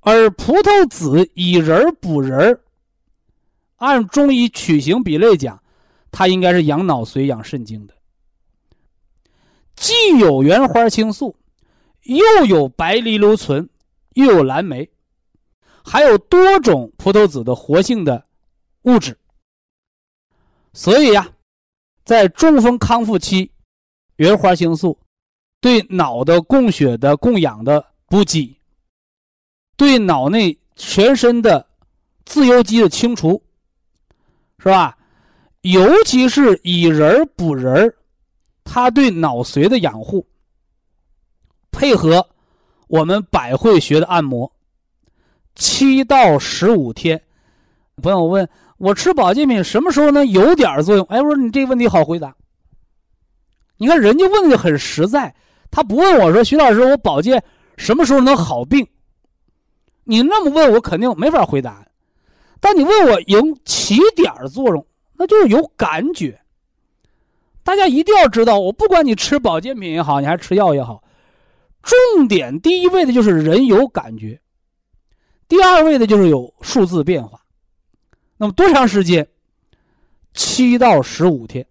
[0.00, 2.60] 而葡萄籽以仁补仁
[3.76, 5.62] 按中医取形比类讲，
[6.10, 7.94] 它应该是养脑髓、养肾经的。
[9.76, 11.36] 既有原花青素，
[12.02, 13.68] 又有白藜芦醇，
[14.14, 14.90] 又有蓝莓，
[15.84, 18.24] 还有多种葡萄籽的活性的
[18.82, 19.16] 物质。
[20.72, 21.30] 所以呀，
[22.04, 23.52] 在中风康复期，
[24.16, 24.98] 原花青素
[25.60, 28.56] 对脑的供血的供氧的补给。
[29.76, 31.66] 对脑内全身的
[32.24, 33.42] 自由基的清除，
[34.58, 34.96] 是吧？
[35.60, 37.92] 尤其是以人补人
[38.64, 40.26] 它对脑髓的养护，
[41.70, 42.26] 配合
[42.88, 44.50] 我们百会穴的按摩，
[45.56, 47.20] 七到十五天。
[48.02, 48.48] 朋友问
[48.78, 51.04] 我吃保健品什么时候能有点作用？
[51.06, 52.34] 哎，我说你这个问题好回答。
[53.78, 55.34] 你看人家问的很实在，
[55.70, 57.42] 他不问我说徐老师，我保健
[57.76, 58.86] 什么时候能好病？
[60.04, 61.86] 你那么问我，肯定没法回答。
[62.60, 66.40] 但你问我有起点作用，那就是有感觉。
[67.62, 71.02] 大家一定要知道，我不管你吃保健品也好，你还吃药也好，
[71.82, 74.40] 重点第一位的就是人有感觉，
[75.48, 77.40] 第二位的就是有数字变化。
[78.36, 79.26] 那么多长时间？
[80.32, 81.66] 七到十五天。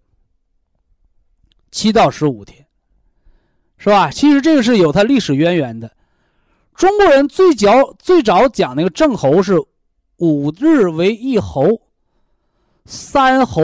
[1.76, 2.66] 七到十五天，
[3.76, 4.10] 是吧？
[4.10, 5.92] 其实这个是有它历史渊源的。
[6.74, 9.62] 中国人最早最早讲那个正侯是
[10.16, 11.82] 五日为一侯，
[12.86, 13.62] 三侯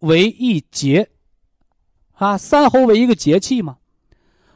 [0.00, 1.08] 为一节，
[2.14, 3.76] 啊，三侯为一个节气嘛。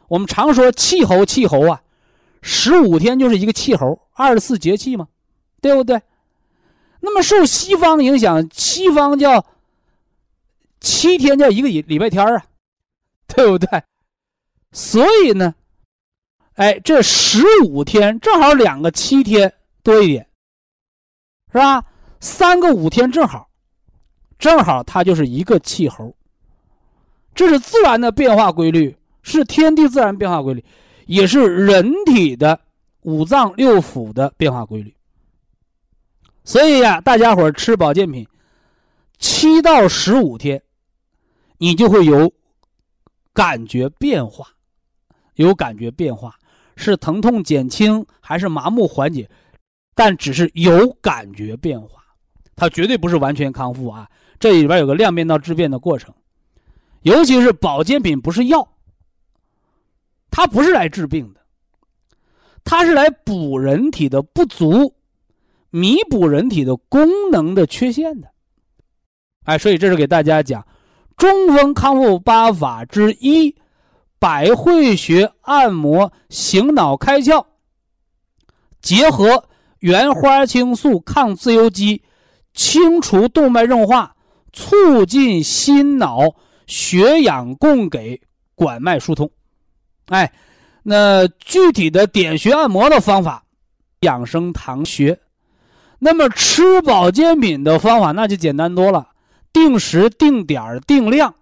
[0.08, 1.80] 我们常说气候气候啊，
[2.42, 5.06] 十五天就是一个气候，二十四节气嘛，
[5.60, 6.02] 对不对？
[6.98, 9.46] 那么受西方影响，西方叫
[10.80, 12.44] 七天叫一个礼礼拜天啊，
[13.38, 13.84] 对不对？
[14.72, 15.54] 所以呢，
[16.54, 20.28] 哎，这十五天正好两个七天多一点，
[21.52, 21.84] 是吧？
[22.18, 23.48] 三个五天正好，
[24.40, 26.12] 正好它就是一个气候。
[27.32, 30.64] 这是自然的变化规律，是天地自然变化规律，
[31.06, 32.58] 也是人体的
[33.02, 34.92] 五脏六腑的变化规律。
[36.42, 38.26] 所以呀，大家伙吃保健品，
[39.20, 40.60] 七到十五天，
[41.58, 42.32] 你就会有
[43.38, 44.48] 感觉变化，
[45.36, 46.34] 有感觉变化，
[46.74, 49.30] 是疼痛减轻还是麻木缓解？
[49.94, 52.02] 但只是有感觉变化，
[52.56, 54.10] 它绝对不是完全康复啊！
[54.40, 56.12] 这里边有个量变到质变的过程。
[57.02, 58.68] 尤其是保健品不是药，
[60.32, 61.40] 它不是来治病的，
[62.64, 64.96] 它是来补人体的不足，
[65.70, 68.28] 弥补人体的功能的缺陷的。
[69.44, 70.66] 哎，所以这是给大家讲
[71.18, 73.54] 中风康复八法之一——
[74.18, 77.44] 百会穴按摩醒脑开窍，
[78.80, 79.44] 结合
[79.80, 82.02] 原花青素抗自由基，
[82.54, 84.16] 清除动脉硬化，
[84.52, 86.34] 促进心脑。
[86.66, 88.20] 血氧供给，
[88.54, 89.30] 管脉疏通，
[90.08, 90.30] 哎，
[90.82, 93.42] 那具体的点穴按摩的方法，
[94.00, 95.18] 养生堂穴。
[95.98, 99.08] 那么吃保健品的方法那就简单多了，
[99.52, 101.34] 定时、定点、定量，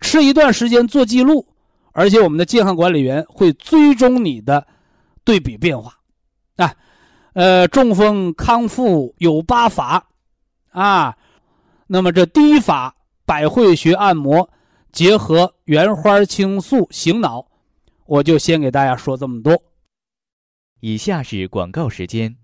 [0.00, 1.46] 吃一段时间做记录，
[1.92, 4.66] 而且我们的健康管理员会追踪你的
[5.24, 5.94] 对比变化。
[6.56, 6.74] 啊，
[7.32, 10.08] 呃，中风康复有八法，
[10.70, 11.16] 啊，
[11.86, 12.94] 那么这第一法。
[13.28, 14.48] 百会穴按摩
[14.90, 17.46] 结合原花青素醒脑，
[18.06, 19.62] 我就先给大家说这么多。
[20.80, 22.34] 以下是广告时间。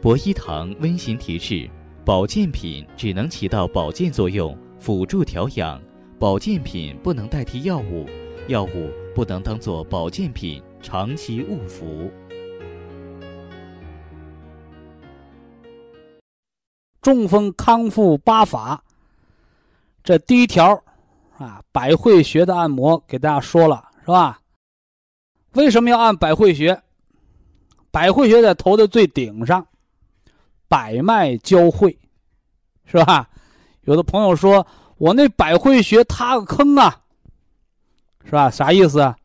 [0.00, 1.68] 博一堂温馨提示：
[2.04, 5.80] 保健品只能起到保健作用，辅助调养；
[6.18, 8.06] 保健品不能代替药物，
[8.46, 12.10] 药物不能当做保健品长期误服。
[17.00, 18.84] 中风康复八法，
[20.02, 20.78] 这第一条
[21.38, 24.42] 啊，百会穴的按摩给大家说了是吧？
[25.54, 26.78] 为什么要按百会穴？
[27.90, 29.66] 百会穴在头的最顶上，
[30.74, 31.96] 百脉交汇，
[32.84, 33.28] 是吧？
[33.82, 34.66] 有的朋友说
[34.96, 37.00] 我那百会穴塌个坑啊，
[38.24, 38.50] 是吧？
[38.50, 39.16] 啥意思啊？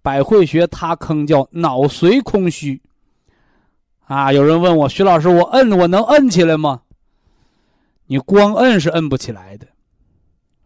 [0.00, 2.80] 百会穴塌坑叫脑髓空虚
[4.06, 4.32] 啊。
[4.32, 6.80] 有人问我徐老师，我摁我能摁起来吗？
[8.06, 9.66] 你光摁是摁不起来的，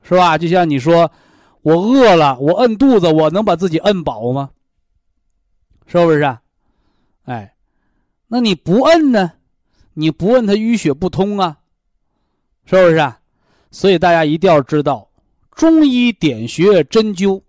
[0.05, 0.38] 是吧？
[0.38, 1.11] 就像你说，
[1.62, 4.51] 我饿了，我摁肚子，我能把自己摁饱吗？
[5.86, 6.38] 是不是？
[7.24, 7.53] 哎，
[8.28, 9.32] 那你不摁呢？
[9.99, 11.59] 你不问他淤血不通啊，
[12.64, 13.18] 是不是啊？
[13.72, 15.11] 所以大家一定要知道，
[15.51, 17.42] 中医点穴针灸，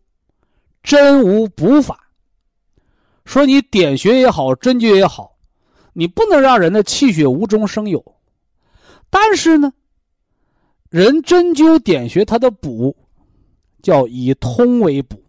[0.82, 2.10] 针无补法。
[3.24, 5.38] 说你点穴也好，针灸也好，
[5.94, 8.04] 你不能让人的气血无中生有。
[9.12, 9.72] 但是呢。
[10.90, 12.98] 人针灸点穴，它的补
[13.84, 15.24] 叫以通为补，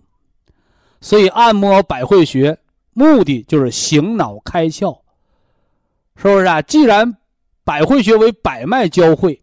[1.03, 2.59] 所以按摩百会穴
[2.95, 5.00] 目的就是醒脑开窍，
[6.21, 6.61] 是不是啊？
[6.61, 7.17] 既然
[7.65, 9.41] 百会穴为百脉交汇，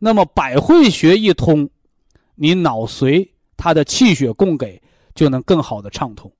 [0.00, 1.70] 那么百会穴一通，
[2.34, 4.82] 你脑髓它的气血供给
[5.14, 6.32] 就能更好的畅通。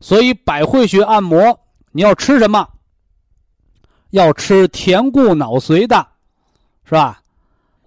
[0.00, 1.58] 所以百会穴按摩
[1.90, 2.68] 你要吃什么？
[4.10, 6.06] 要吃填固脑髓的，
[6.84, 7.20] 是吧？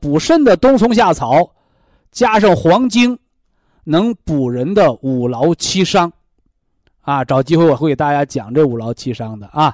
[0.02, 1.50] 补肾的冬虫夏草，
[2.12, 3.18] 加上黄精，
[3.86, 6.12] 能补人的五劳七伤，
[7.02, 9.74] 啊，找机会我会给大家讲这五劳七伤的啊。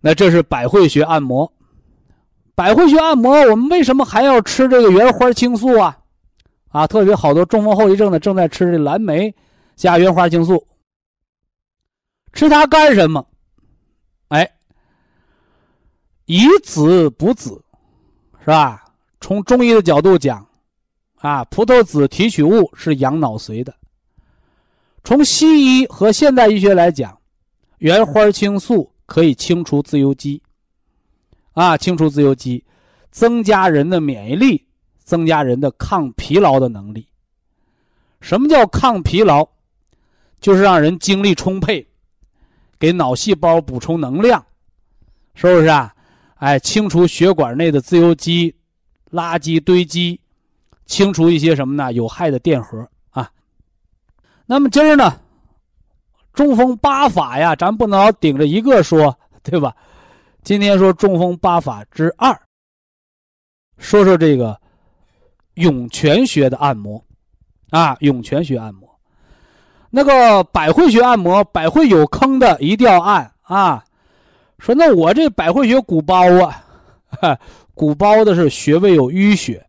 [0.00, 1.52] 那这是百会穴按摩，
[2.54, 5.98] 百会穴按摩，我们为什么还要吃这个原花青素啊？
[6.68, 9.34] 啊，特别好多中风后遗症的正在吃这蓝莓
[9.76, 10.66] 加原花青素，
[12.32, 13.26] 吃它干什么？
[14.28, 14.50] 哎，
[16.26, 17.62] 以子补子。
[18.40, 18.82] 是吧？
[19.20, 20.46] 从中医的角度讲，
[21.16, 23.74] 啊，葡萄籽提取物是养脑髓的。
[25.04, 27.14] 从西医和现代医学来讲，
[27.76, 30.42] 原花青素可以清除自由基，
[31.54, 32.62] 啊，清除自由基，
[33.10, 34.66] 增加人的免疫力，
[34.98, 37.08] 增加人的抗疲劳的能力。
[38.20, 39.48] 什么叫抗疲劳？
[40.40, 41.88] 就是让人精力充沛，
[42.78, 44.44] 给脑细胞补充能量，
[45.34, 45.94] 是不是啊？
[46.34, 48.54] 哎，清除血管内的自由基、
[49.10, 50.20] 垃圾堆积，
[50.84, 51.90] 清除一些什么呢？
[51.94, 53.32] 有害的电荷啊。
[54.44, 55.18] 那么今儿呢，
[56.32, 59.74] 中风八法呀，咱不能老顶着一个说，对吧？
[60.44, 62.38] 今天说中风八法之二，
[63.76, 64.58] 说说这个
[65.54, 67.04] 涌泉穴的按摩
[67.70, 68.88] 啊，涌泉穴按摩。
[69.90, 73.84] 那个百会穴按摩，百会有坑的一定要按啊。
[74.58, 76.62] 说那我这百会穴鼓包啊，
[77.74, 79.66] 鼓包的是穴位有淤血，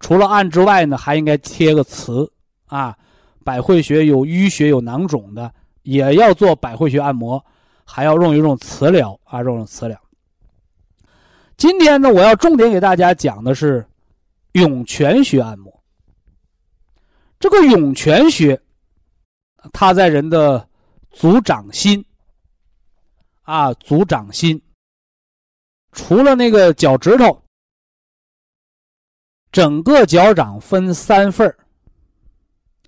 [0.00, 2.30] 除了按之外呢，还应该贴个瓷
[2.66, 2.96] 啊。
[3.44, 5.50] 百会穴有淤血有囊肿的，
[5.88, 7.42] 也要做百会穴按摩，
[7.82, 9.98] 还要用一用磁疗啊，用用磁疗。
[11.56, 13.88] 今天呢，我要重点给大家讲的是
[14.52, 15.82] 涌泉穴按摩。
[17.40, 18.60] 这个涌泉穴，
[19.72, 20.68] 它在人的
[21.10, 22.04] 足掌心。
[23.44, 24.60] 啊，足掌心，
[25.92, 27.42] 除了那个脚趾头，
[29.50, 31.56] 整个脚掌分三份儿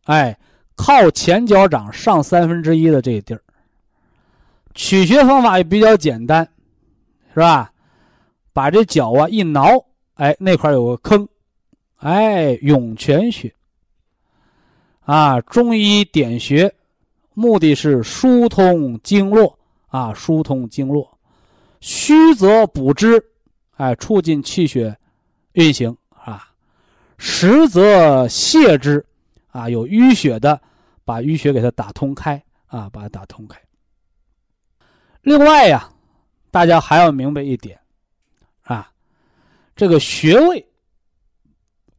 [0.04, 0.38] 哎，
[0.82, 3.42] 靠前脚掌上三分之一的这个地儿，
[4.74, 6.48] 取穴方法也比较简单，
[7.34, 7.70] 是吧？
[8.54, 11.28] 把这脚啊一挠，哎，那块有个坑，
[11.96, 13.52] 哎，涌泉穴。
[15.00, 16.72] 啊，中医点穴，
[17.34, 19.58] 目的是疏通经络。
[19.88, 21.18] 啊，疏通经络，
[21.80, 23.20] 虚则补之，
[23.76, 24.96] 哎，促进气血
[25.54, 26.38] 运行啊；
[27.18, 29.04] 实则泻之，
[29.50, 30.62] 啊，有淤血的，
[31.10, 33.60] 把淤血给它打通开啊，把它打通开。
[35.22, 35.92] 另外呀，
[36.52, 37.76] 大家还要明白一点
[38.62, 38.92] 啊，
[39.74, 40.64] 这个穴位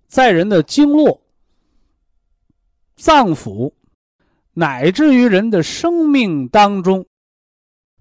[0.07, 1.21] 在人的经络、
[2.95, 3.69] 脏腑，
[4.53, 7.05] 乃至于人的生命当中。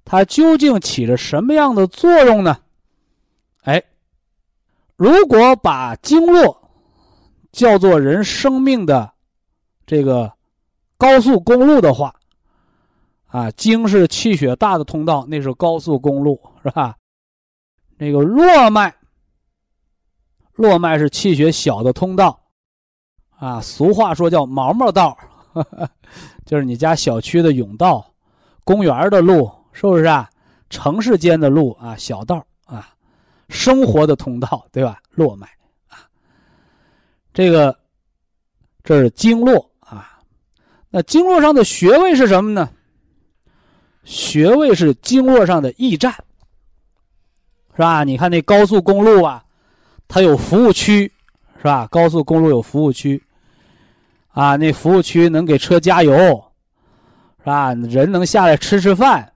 [0.04, 2.56] 它究竟起着什么样的作用呢？
[3.62, 3.82] 哎，
[4.94, 6.70] 如果把经络
[7.50, 9.12] 叫做人生命的
[9.84, 10.32] 这个
[11.00, 12.14] 高速公路的话，
[13.28, 16.94] 啊，经是气血大的通道，那是高速公路，是吧？
[17.96, 18.94] 那个络脉，
[20.52, 22.38] 络脉是气血小的通道，
[23.30, 25.16] 啊，俗话说叫毛毛道，
[26.44, 28.12] 就是你家小区的甬道、
[28.62, 29.50] 公园的路。
[29.72, 30.28] 是不是啊？
[30.68, 32.92] 城市间的路啊，小道啊，
[33.48, 35.00] 生活的通道，对吧？
[35.12, 35.46] 络脉
[35.88, 36.04] 啊，
[37.32, 37.74] 这个
[38.82, 39.69] 这是经络。
[40.90, 42.68] 那经络上的穴位是什么呢？
[44.04, 46.12] 穴位是经络上的驿站，
[47.72, 48.02] 是吧？
[48.04, 49.44] 你看那高速公路啊，
[50.08, 51.12] 它有服务区，
[51.58, 51.86] 是吧？
[51.90, 53.22] 高速公路有服务区
[54.28, 56.12] 啊，那服务区能给车加油，
[57.38, 57.72] 是吧？
[57.74, 59.32] 人能下来吃吃饭。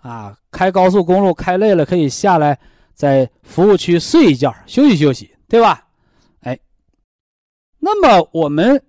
[0.00, 2.58] 啊，开高速公路开累了，可以下来
[2.92, 5.86] 在服务区睡一觉，休息休息，对吧？
[6.40, 6.58] 哎，
[7.78, 8.82] 那么我们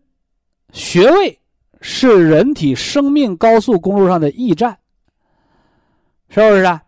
[0.74, 1.40] 穴位
[1.88, 4.76] 是人体生命高速公路上的驿站，
[6.30, 6.82] 是不是啊？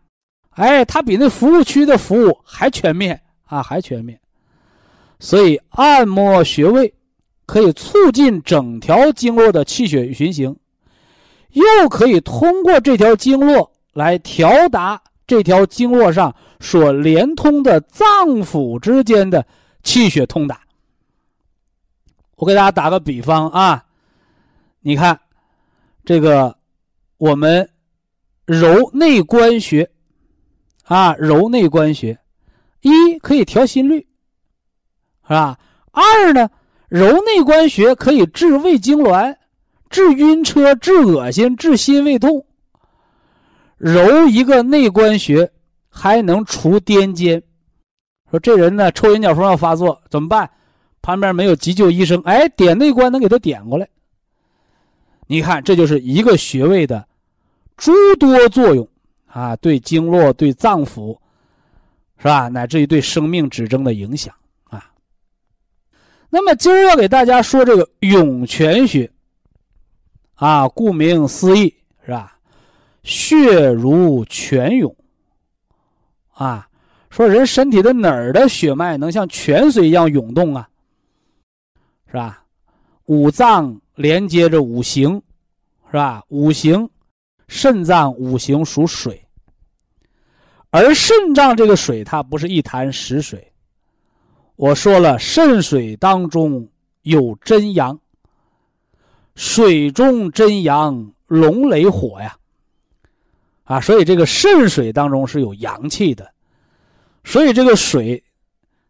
[0.50, 4.20] 哎，它比那服务区的服务还全面啊，还全面。
[5.20, 6.92] 所以按摩穴位
[7.46, 10.58] 可以促进整条经络的气血循行，
[11.52, 13.72] 又可以通过这条经络。
[13.94, 18.08] 来调达这条经络上所连通的脏
[18.44, 19.44] 腑之间的
[19.82, 20.60] 气血通达。
[22.36, 23.84] 我给大家打个比方啊，
[24.88, 25.20] 你看，
[26.06, 26.56] 这个
[27.18, 27.70] 我们
[28.46, 29.92] 揉内关穴
[30.86, 32.18] 啊，揉内关穴，
[32.80, 34.08] 一可以调心率，
[35.24, 35.60] 是吧？
[35.92, 36.50] 二呢，
[36.88, 39.36] 揉内关穴可以治胃痉挛、
[39.90, 42.46] 治晕车、治恶心、治心胃痛。
[43.76, 45.52] 揉一个内关穴，
[45.90, 47.44] 还能除癫痫。
[48.32, 50.50] 说这人呢，抽眼角风要发作怎么办？
[51.02, 53.86] 旁边没有急救医生，哎，点内关能给他点过来。
[55.28, 57.06] 你看，这就是一个穴位的
[57.76, 58.88] 诸多作用
[59.28, 61.18] 啊，对经络、对脏腑，
[62.18, 62.48] 是吧？
[62.48, 64.90] 乃至于对生命指征的影响啊。
[66.30, 69.12] 那么今儿要给大家说这个涌泉穴
[70.36, 71.76] 啊，顾名思义，
[72.06, 72.38] 是吧？
[73.04, 74.96] 血如泉涌，
[76.34, 76.68] 啊，
[77.10, 80.70] 说人身体的哪儿的血脉能像泉水一样涌动啊？
[82.08, 82.44] 是吧？
[83.06, 85.20] 五脏连接着五行，
[85.88, 86.24] 是吧？
[86.28, 86.88] 五行，
[87.48, 89.20] 肾脏五行属水，
[90.70, 93.52] 而肾脏这个水它不是一潭死水。
[94.56, 96.70] 我说了，肾水当中
[97.02, 98.00] 有真阳，
[99.34, 102.38] 水中真阳，龙雷火呀。
[103.64, 106.32] 啊，所以这个肾水当中是有阳气的，
[107.24, 108.24] 所以这个水，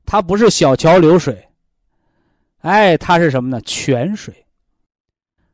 [0.06, 1.48] 它不是小桥流水，
[2.60, 3.62] 哎，它是什么呢？
[3.62, 4.44] 泉水。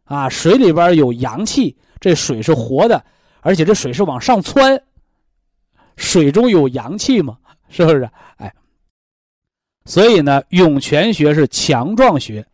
[0.06, 3.04] 啊，水里边有阳气，这水是活的，
[3.42, 4.82] 而且这水是往上窜。
[5.96, 7.38] 水中有阳气嘛，
[7.70, 8.10] 是不是？
[8.38, 8.52] 哎，
[9.86, 12.46] 所以呢，涌泉穴是强壮穴，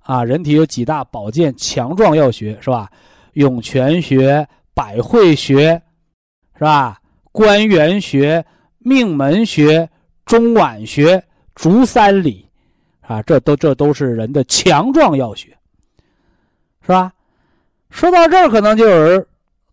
[0.00, 2.90] 啊，人体有几大保健强壮要穴是吧？
[3.32, 5.82] 涌泉穴、百会穴，
[6.56, 7.00] 是吧？
[7.32, 8.44] 关元穴、
[8.78, 9.88] 命门穴、
[10.24, 11.22] 中脘穴、
[11.56, 12.48] 足三里，
[13.00, 15.53] 啊，这都这都是人的强壮要穴，
[16.84, 17.12] 是吧？
[17.90, 19.26] 说到这儿，可能就有人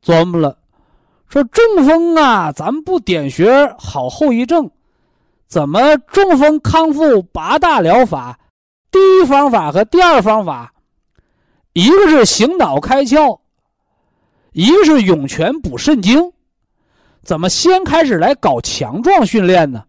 [0.04, 0.58] 琢磨了，
[1.28, 4.70] 说中风啊，咱们不点穴好后遗症。
[5.48, 8.40] 怎么中风康复八大疗法，
[8.90, 10.74] 第一方法和第二方法，
[11.74, 13.40] 一个是醒脑开窍，
[14.54, 16.32] 一个是涌泉补肾精，
[17.24, 19.84] 怎么先开始来搞强壮训练呢？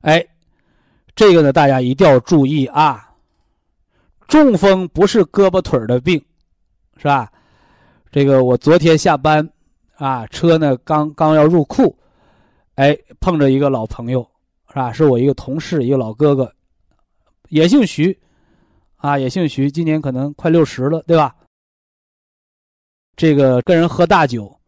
[0.00, 0.26] 哎，
[1.14, 3.11] 这个呢，大家一定要注意啊！
[4.32, 6.18] 中风不是胳膊腿的病，
[6.96, 7.30] 是吧？
[8.10, 9.46] 这个我昨天下班
[9.96, 11.94] 啊，车呢刚刚要入库。
[12.76, 14.26] 哎，碰着一个老朋友，
[14.68, 14.90] 是吧？
[14.90, 16.50] 是我一个同事，一个老哥哥，
[17.50, 18.18] 也姓徐，
[18.96, 21.36] 啊，也姓徐，今年可能快六十了，对吧？
[23.14, 24.58] 这个跟人喝大酒，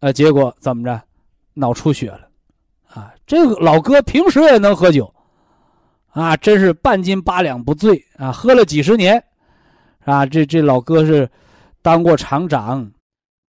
[0.00, 0.98] 呃，结果怎么着，
[1.52, 2.26] 脑出血了，
[2.88, 5.13] 啊，这个老哥平时也能喝酒，
[6.14, 9.22] 啊，真是半斤八两不醉啊，喝了几十年，
[10.04, 11.30] 啊，这这老哥是
[11.82, 12.90] 当过厂长，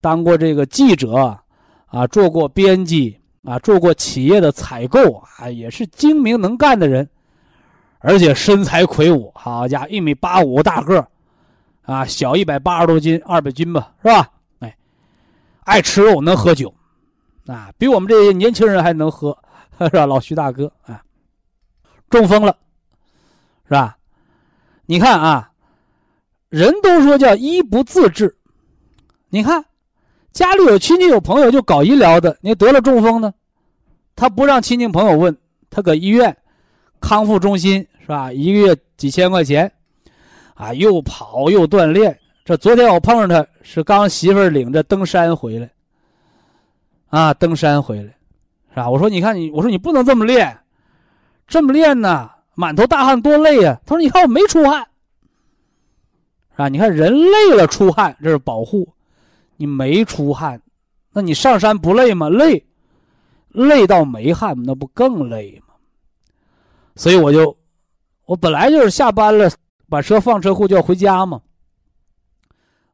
[0.02, 1.40] 当过这个记者，
[1.86, 3.18] 啊，做过编辑。
[3.48, 7.08] 啊，做过企业的采购啊，也是精明能干的人，
[8.00, 11.08] 而且身材魁梧，好家伙，一米八五大个
[11.84, 14.28] 啊，小一百八十多斤，二百斤吧，是吧？
[14.62, 14.76] 哎，
[15.66, 16.74] 爱吃肉，能喝酒，
[17.46, 19.38] 啊，比我们这些年轻人还能喝，
[19.78, 20.08] 是吧？
[20.08, 21.04] 老徐大哥啊，
[22.10, 22.58] 中风了，
[23.66, 23.98] 是吧？
[24.86, 25.52] 你看啊，
[26.50, 28.36] 人都说叫医不自治，
[29.30, 29.64] 你看。
[30.34, 33.34] 家里有亲戚有朋友就搞医疗的，你得了中风呢，
[34.18, 35.34] 他不让亲戚朋友问，
[35.70, 36.36] 他搁医院
[37.00, 38.34] 康复中心是吧？
[38.34, 39.72] 一个月几千块钱，
[40.56, 42.20] 啊，又跑又锻炼。
[42.44, 45.70] 这昨天我碰上他是刚媳妇领着登山回来，
[47.08, 48.14] 啊，登山回来，
[48.72, 48.90] 是吧？
[48.90, 50.60] 我说你看你，我说你不能这么练，
[51.48, 53.80] 这么练呢，满头大汗多累呀。
[53.86, 54.82] 他说你看我没出汗，
[56.52, 56.70] 是吧？
[56.70, 58.88] 你看人累了出汗，这是保护。
[59.58, 60.62] 你没出汗，
[61.14, 62.28] 那你上山不累吗？
[62.30, 62.66] 累，
[63.50, 65.74] 累到没汗，那不更累吗？
[66.96, 67.56] 所以我就，
[68.26, 69.50] 我本来就是下班了，
[69.88, 71.42] 把车放车库就要回家嘛。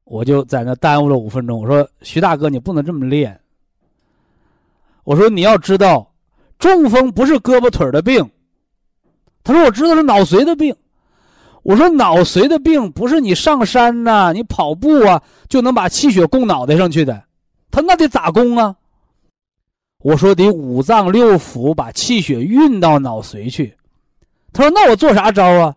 [0.03, 1.61] 我就在那耽误了五分钟。
[1.61, 3.39] 我说徐大哥，你不能这么练。
[5.03, 6.13] 我说你要知道，
[6.59, 8.29] 中风不是胳膊腿的病。
[9.43, 10.75] 他说我知道是脑髓的病。
[11.63, 17.23] 我说脑髓的病不是你上山呐，你跑步啊就能把气血供脑袋上去的，
[17.69, 18.75] 他那得咋供啊？
[20.03, 23.77] 我说得五脏六腑把气血运到脑髓去。
[24.51, 25.75] 他说那我做啥招啊？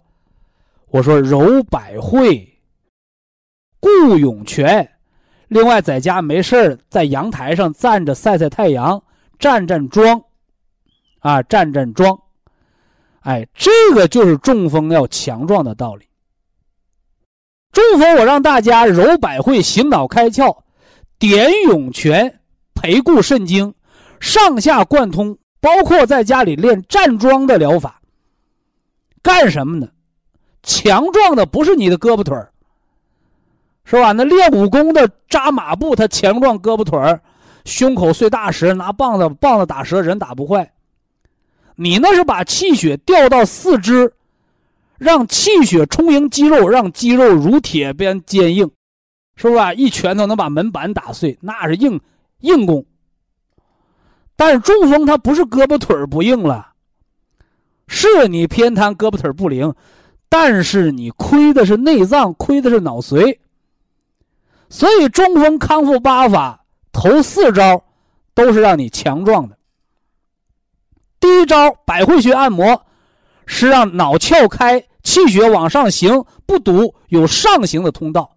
[0.89, 2.57] 我说揉百会，
[3.79, 4.91] 固涌泉，
[5.49, 9.03] 另外在家没事在阳台上站着晒晒太阳，
[9.39, 10.23] 站站桩，
[11.19, 12.19] 啊站站桩。
[13.25, 16.07] 哎，这个就是中风要强壮的道理。
[17.73, 20.57] 中风，我让大家揉百会，醒脑开窍，
[21.19, 22.41] 点涌泉，
[22.75, 23.75] 培固肾精，
[24.21, 28.01] 上下贯通，包括在家里练站桩的疗法。
[29.23, 29.89] 干什么呢？
[30.63, 32.53] 强壮的不是你的胳膊腿儿，
[33.85, 34.13] 是吧？
[34.13, 37.19] 那练武功的扎马步，他强壮胳膊腿儿，
[37.65, 40.74] 胸口碎大石，拿棒子棒子打折，人打不坏。
[41.77, 44.13] 你那是把气血调到四肢，
[44.99, 48.71] 让气血充盈肌肉，让肌肉如铁般坚硬，
[49.37, 49.75] 是不是？
[49.75, 52.01] 一拳头能把门板打碎，那是硬
[52.41, 52.85] 硬功。
[54.37, 56.73] 但是中风它不是胳膊腿不硬了，
[57.87, 59.75] 是你偏瘫胳膊腿不灵，
[60.29, 63.39] 但是你亏的是内脏，亏的是脑髓。
[64.69, 67.85] 所以中风康复八法头四招
[68.35, 69.57] 都是让你强壮的。
[71.25, 72.79] 第一招百会穴按摩，
[73.47, 78.31] 是让脑窍开，气血往上行，不堵，有上行的通道。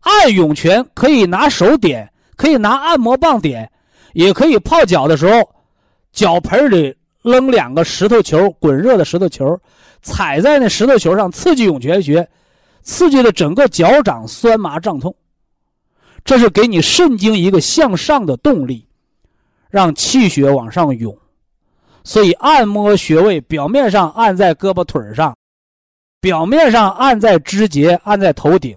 [0.00, 3.72] 按涌泉可以拿手点，可以拿按摩棒点，
[4.12, 5.48] 也可以泡脚的时候，
[6.12, 9.58] 脚盆里扔两个石头球，滚热的石头球，
[10.02, 12.28] 踩在那石头球上，刺激涌泉穴，
[12.82, 15.16] 刺激的整个脚掌酸麻胀痛，
[16.22, 18.86] 这是给你肾经一个向上的动力，
[19.70, 21.18] 让气血往上涌。
[22.08, 25.36] 所以按摩穴位，表面上按在胳膊腿上，
[26.22, 28.74] 表面上按在肢节，按在头顶，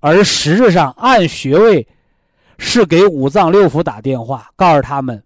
[0.00, 1.86] 而实质上按穴位，
[2.56, 5.22] 是给五脏六腑打电话，告诉他们，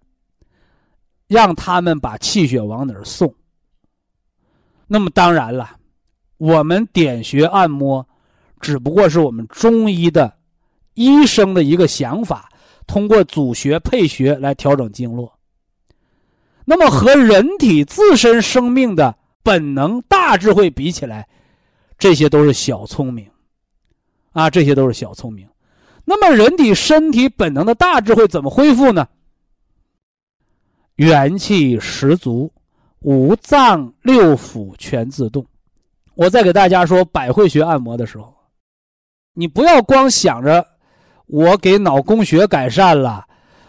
[1.29, 3.33] 让他们把气血往哪儿送。
[4.89, 5.77] 那么当然了，
[6.39, 8.05] 我们点穴按摩，
[8.59, 10.35] 只不过是我们中医的
[10.95, 12.49] 医生的一个想法，
[12.89, 15.33] 通过组穴配穴来调整经络。
[16.65, 21.29] 那么和人体自身生命的本能大智慧比起来，
[21.99, 23.29] 这些都是小聪明，
[24.33, 25.49] 啊，这些都是小聪明。
[26.05, 29.07] 那么人体身体本能的大智慧怎么恢复呢？
[30.97, 32.53] 元气十足，
[33.01, 35.45] 五脏六腑全自动。
[36.15, 38.35] 我在给大家说百会穴按摩的时候，
[39.33, 40.67] 你不要光想着
[41.27, 43.27] 我给脑供血改善了，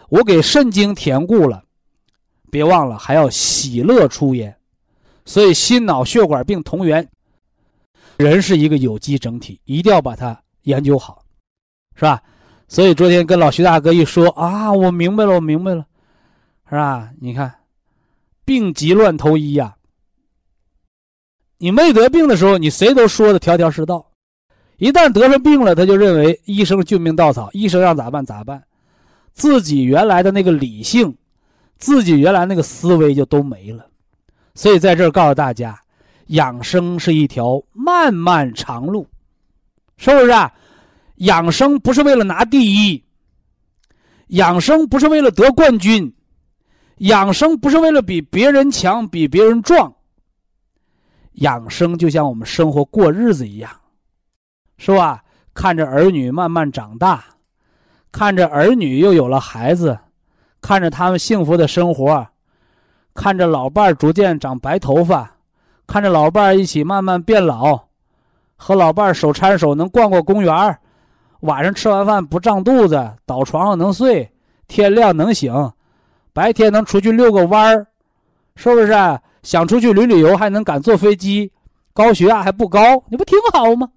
[0.08, 1.64] 我给肾经填固了。
[2.54, 4.56] 别忘了还要喜乐出焉，
[5.24, 7.04] 所以心脑血管病同源。
[8.16, 11.24] 人是一个有机整体，一定要把它研究好，
[11.96, 12.22] 是吧？
[12.68, 15.84] 所以昨天跟老徐大哥一说啊，我明白了，我明白了，
[16.70, 17.10] 是吧？
[17.20, 17.52] 你看，
[18.44, 19.74] 病急乱投医呀。
[21.58, 23.98] 你没得病的时候，你谁都说的条条是道；
[24.76, 28.62] 一旦得上病了，他就认为医生救命稻草，医生让咋办咋办，
[29.32, 31.12] 自己原来的那个理性。
[31.78, 33.86] 自己原来那个思维就都没了，
[34.54, 35.78] 所以在这儿告诉大家，
[36.28, 39.06] 养生是一条漫漫长路，
[39.96, 40.30] 是不是？
[40.30, 40.52] 啊？
[41.16, 43.04] 养生不是为了拿第一，
[44.28, 46.12] 养生不是为了得冠军，
[46.98, 49.94] 养生不是为了比别人强、比别人壮。
[51.34, 53.70] 养生就像我们生活过日子一样，
[54.78, 55.22] 是吧？
[55.52, 57.24] 看着儿女慢慢长大，
[58.10, 59.96] 看着儿女又有了孩子。
[60.64, 62.26] 看着他们幸福的生活，
[63.12, 65.30] 看着老伴儿逐渐长白头发，
[65.86, 67.78] 看着老伴儿一起慢慢变老，
[68.56, 70.78] 和老伴儿手牵手能逛逛公园儿，
[71.40, 74.32] 晚上吃完饭不胀肚子，倒床上能睡，
[74.66, 75.52] 天亮能醒，
[76.32, 77.86] 白天能出去遛个弯儿，
[78.56, 78.94] 是不是？
[79.42, 81.52] 想出去旅旅游还能敢坐飞机，
[81.92, 83.90] 高血压还不高，你不挺好吗？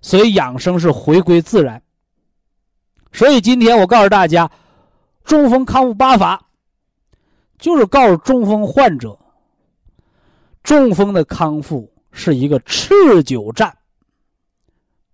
[0.00, 1.82] 所以养生是回归自然。
[3.10, 4.48] 所以今天我告诉大家。
[5.30, 6.42] 中风康复八法，
[7.56, 9.16] 就是告诉中风患者，
[10.64, 13.72] 中风的康复是一个持久战，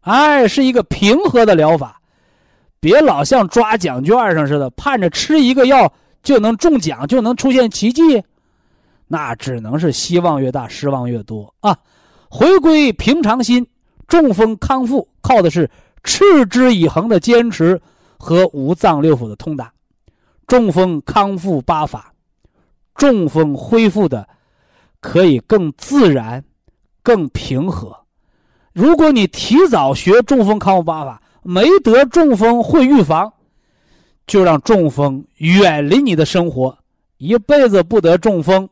[0.00, 2.00] 哎，是一个平和的疗法，
[2.80, 5.92] 别老像抓奖券上似的，盼着吃一个药
[6.22, 8.24] 就能中奖，就能出现奇迹，
[9.06, 11.76] 那只能是希望越大，失望越多啊！
[12.30, 13.68] 回归平常心，
[14.08, 15.70] 中风康复靠的是
[16.02, 17.78] 持之以恒的坚持
[18.16, 19.70] 和五脏六腑的通达。
[20.46, 22.14] 中风康复八法，
[22.94, 24.28] 中风恢复的
[25.00, 26.44] 可以更自然、
[27.02, 28.06] 更平和。
[28.72, 33.32] 如果你提早学中风康复八法，没得中风会预防，
[34.26, 36.78] 就让中风远离你的生活，
[37.16, 38.68] 一辈子不得中风，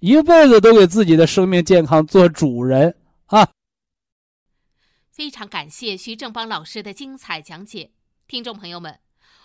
[0.00, 2.94] 一辈子都给自己的生命健康做主人
[3.26, 3.48] 啊！
[5.10, 7.90] 非常感谢徐正邦老师的精彩讲解，
[8.26, 9.01] 听众朋友们。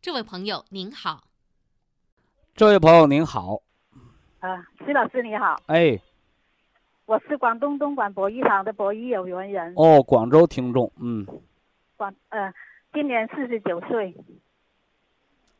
[0.00, 1.24] 这位朋友您好，
[2.54, 3.60] 这位朋友您好，
[4.38, 5.98] 啊，徐老师你好，哎，
[7.06, 11.26] 我是广东东莞博一堂的博弈有缘人，哦，广州听众，嗯，
[11.96, 12.54] 广呃，
[12.92, 14.14] 今年四十九岁，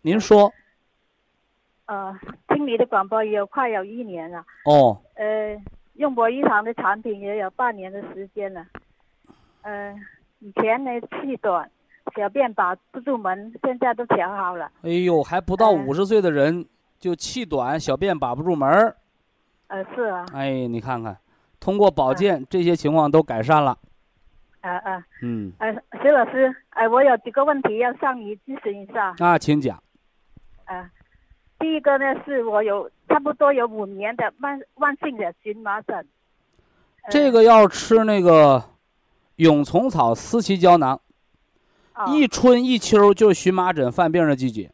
[0.02, 0.52] 您说，
[1.86, 2.16] 呃，
[2.48, 5.60] 听你的广播也有快有一年了，哦，呃，
[5.94, 8.64] 用博一堂的产品也有半年的时间了，
[9.62, 9.92] 呃，
[10.38, 11.68] 以前呢气短。
[12.14, 14.70] 小便把不住门，现在都调好了。
[14.82, 16.64] 哎呦，还不到五十岁的人
[16.98, 18.96] 就气短，小便把不住门儿。
[19.66, 20.24] 呃，是啊。
[20.32, 21.16] 哎，你看看，
[21.58, 23.76] 通过保健，这些情况都改善了。
[24.60, 25.04] 啊啊。
[25.22, 25.52] 嗯。
[25.58, 29.14] 呃，徐老师，哎，我有几个问题要向你咨询一下。
[29.18, 29.82] 啊，请讲。
[30.64, 30.88] 啊，
[31.58, 36.06] 第一个呢，是我有差不多有五年的慢慢性的荨麻疹。
[37.10, 38.62] 这个要吃那个
[39.36, 41.00] 蛹虫草思奇胶囊。
[42.06, 44.70] 一春一秋就是荨麻疹犯病的季节，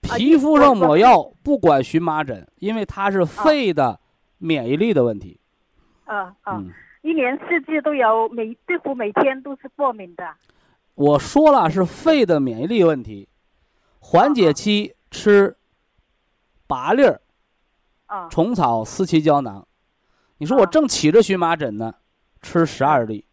[0.00, 3.98] 皮肤上抹药不管荨麻疹，因为它是肺的
[4.38, 5.40] 免疫力的问题。
[6.04, 6.62] 啊啊，
[7.02, 10.24] 一年四季都有，每几乎每天都是过敏的。
[10.94, 13.28] 我说了是肺的免疫力问题，
[13.98, 15.56] 缓解期吃
[16.66, 17.20] 八粒儿
[18.06, 19.66] 啊，虫草四七胶囊。
[20.38, 21.94] 你说我正起着荨麻疹呢，
[22.40, 23.24] 吃十二粒。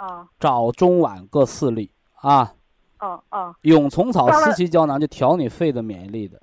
[0.00, 0.26] 啊。
[0.38, 2.54] 早中晚各四粒啊。
[3.00, 3.54] 哦哦。
[3.62, 6.40] 蛹虫草四七胶囊就调你肺的免疫力的。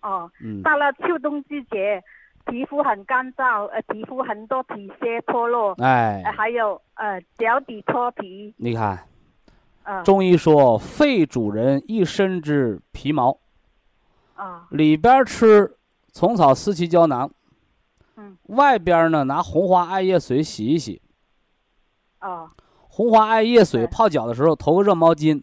[0.00, 0.30] 哦。
[0.42, 0.62] 嗯。
[0.62, 2.02] 到了秋冬季节，
[2.46, 5.74] 皮肤很干燥，呃，皮肤很多皮屑脱落。
[5.78, 6.22] 哎。
[6.34, 8.54] 还有呃，脚底脱皮。
[8.56, 9.06] 你看。
[9.82, 10.02] 啊。
[10.02, 13.38] 中医说，肺主人一身之皮毛。
[14.34, 14.66] 啊。
[14.70, 15.76] 里边吃
[16.14, 17.30] 虫草四七胶囊。
[18.16, 21.00] 嗯，外边呢拿红花艾叶水洗一洗。
[22.20, 22.50] 哦，
[22.98, 25.40] 红花艾叶水泡脚的时候，投个热毛巾，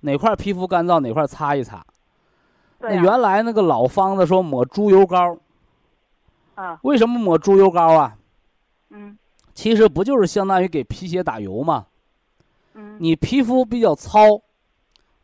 [0.00, 1.82] 哪块皮肤干燥哪块擦一擦。
[2.80, 5.38] 那原来那个老方子说抹猪油膏。
[6.54, 6.78] 啊。
[6.82, 8.14] 为什么抹猪油膏啊？
[8.90, 9.16] 嗯。
[9.54, 11.86] 其实不就是相当于给皮鞋打油吗？
[12.74, 12.98] 嗯。
[13.00, 14.42] 你皮肤比较糙，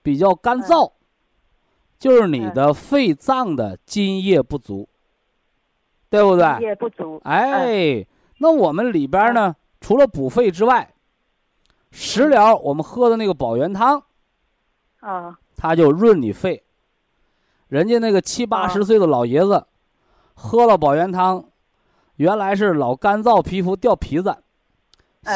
[0.02, 0.90] 比较干燥，
[1.98, 4.88] 就是你的肺脏的津液不足。
[6.08, 6.62] 对不对？
[6.62, 7.20] 也不足。
[7.24, 8.06] 哎，
[8.38, 10.93] 那我们里边呢，除了补肺之外，
[11.96, 14.02] 食疗我们喝的那个保元汤，
[14.98, 16.64] 啊，它就润你肺。
[17.68, 19.64] 人家那个七八十岁的老爷子，
[20.34, 21.44] 喝了保元汤，
[22.16, 24.36] 原来是老干燥皮肤掉皮子，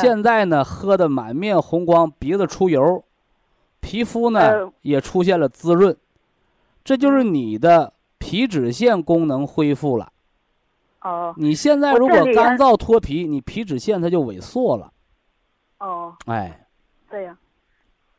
[0.01, 3.05] 现在呢喝的满面红光，鼻子出油，
[3.79, 5.97] 皮肤呢也出现了滋润，
[6.83, 10.13] 这就是你的皮脂腺功能恢复了。
[11.03, 14.93] 哦，你现在如果干燥脱皮，你皮脂腺它就萎缩了。
[15.79, 16.67] 哦，哎，
[17.09, 17.37] 对呀。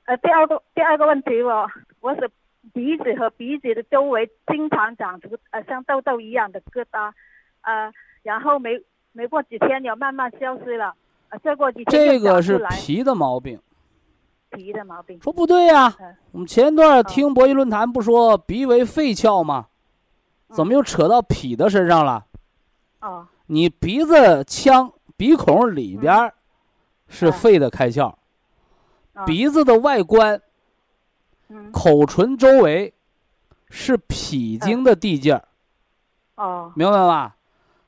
[0.06, 1.70] 呃，第二个第二个问题我
[2.02, 2.30] 我是
[2.74, 7.12] 鼻子和鼻子的周围经常长出呃像痘痘一样的疙瘩，
[7.62, 7.92] 呃，
[8.24, 8.82] 然后没
[9.12, 10.94] 没过几天又慢慢消失了，
[11.30, 13.60] 呃，再过几天这个是皮的毛病。
[14.52, 15.22] 脾的毛病。
[15.22, 15.96] 说不对呀，
[16.32, 19.68] 我们前段听博弈论坛不说鼻为肺窍吗？
[20.52, 22.26] 怎么又扯到脾的身上了？
[23.02, 26.34] 哦，你鼻子腔鼻孔里边
[27.10, 28.14] 是肺的开窍，
[29.26, 30.42] 鼻子的外观，
[31.74, 32.94] 口唇周围
[33.70, 35.44] 是脾经的地界儿。
[36.36, 37.36] 哦，明白吧？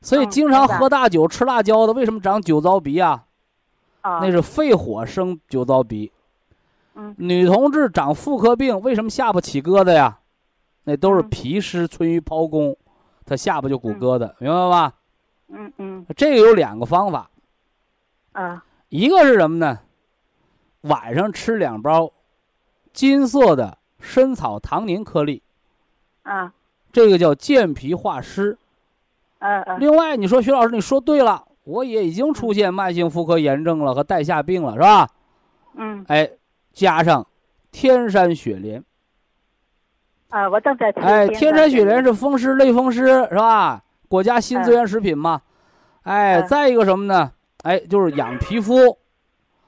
[0.02, 3.26] 所以经常喝大酒、吃辣椒的，为什么长酒糟鼻啊？
[4.04, 6.12] 那是肺火生酒糟鼻。
[6.96, 10.20] 嗯，女同志长妇科病，为什么下巴起疙瘩呀？
[10.84, 12.76] 那都是脾湿存于胞宫，
[13.24, 14.94] 她下巴就鼓疙瘩，明白吧？
[15.54, 17.30] 嗯嗯，这个有两个方法，
[18.32, 19.80] 啊，一个是什么呢？
[20.82, 22.12] 晚上吃两包
[22.92, 25.42] 金色的参草糖凝颗粒，
[26.24, 26.52] 啊，
[26.92, 28.58] 这个叫健脾化湿。
[29.40, 29.80] 嗯嗯。
[29.80, 35.08] 另外，你说徐老师，你说对了，我也已经出现慢性妇科炎症了和带下病了，是吧？
[35.76, 36.04] 嗯。
[36.10, 36.30] 哎，
[36.74, 37.26] 加上
[37.72, 38.84] 天山雪莲。
[40.32, 40.90] 啊，我正在。
[40.98, 43.82] 哎，天山雪莲是风湿类风湿，是吧？
[44.10, 45.42] 国家新资源食品嘛，
[46.04, 47.32] 哎，再一个什么呢？
[47.64, 48.98] 哎，就是养皮肤，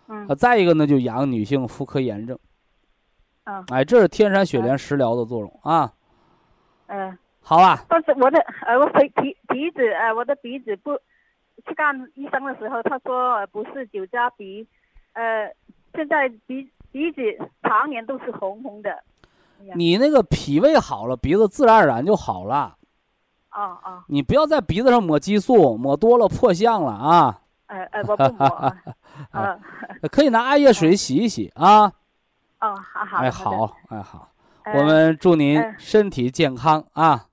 [0.08, 2.38] 嗯，再一个呢，就养女性妇科炎症，
[3.44, 5.94] 啊，哎，这是天山雪莲食疗的作用啊，
[6.88, 7.86] 嗯，好啊。
[7.88, 10.96] 但是我的呃，我鼻鼻鼻子呃，我的鼻子不
[11.68, 14.68] 去看医生的时候，他说不是酒渣鼻，
[15.14, 15.54] 呃，
[15.94, 17.22] 现在鼻鼻子
[17.62, 19.04] 常年都是红红的。
[19.76, 22.76] 你那个脾胃好了，鼻子自然而然就好了。
[23.50, 24.04] 啊啊！
[24.08, 27.43] 你不要在鼻子上抹激素，抹多了破相了啊！
[27.74, 28.46] 哎哎，我不抹
[29.32, 29.60] 啊。
[30.12, 31.86] 可以拿艾叶水洗一洗啊。
[32.60, 33.18] 哦，好好。
[33.18, 34.32] 哎好，哎好，
[34.76, 37.30] 我们祝您身体健康啊！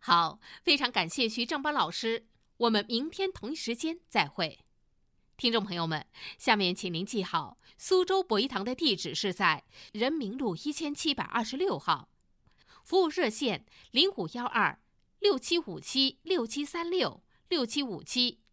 [0.00, 2.26] 好，非常感谢徐正邦老师，
[2.58, 4.60] 我们明天同一时间再会。
[5.38, 6.04] 听众朋友们，
[6.36, 12.10] 下面请您记好，苏州博医堂的地址是在人民路一千七百二十六号，
[12.84, 14.78] 服务热线零五幺二。
[15.20, 18.40] 六七五七六七三六六七五七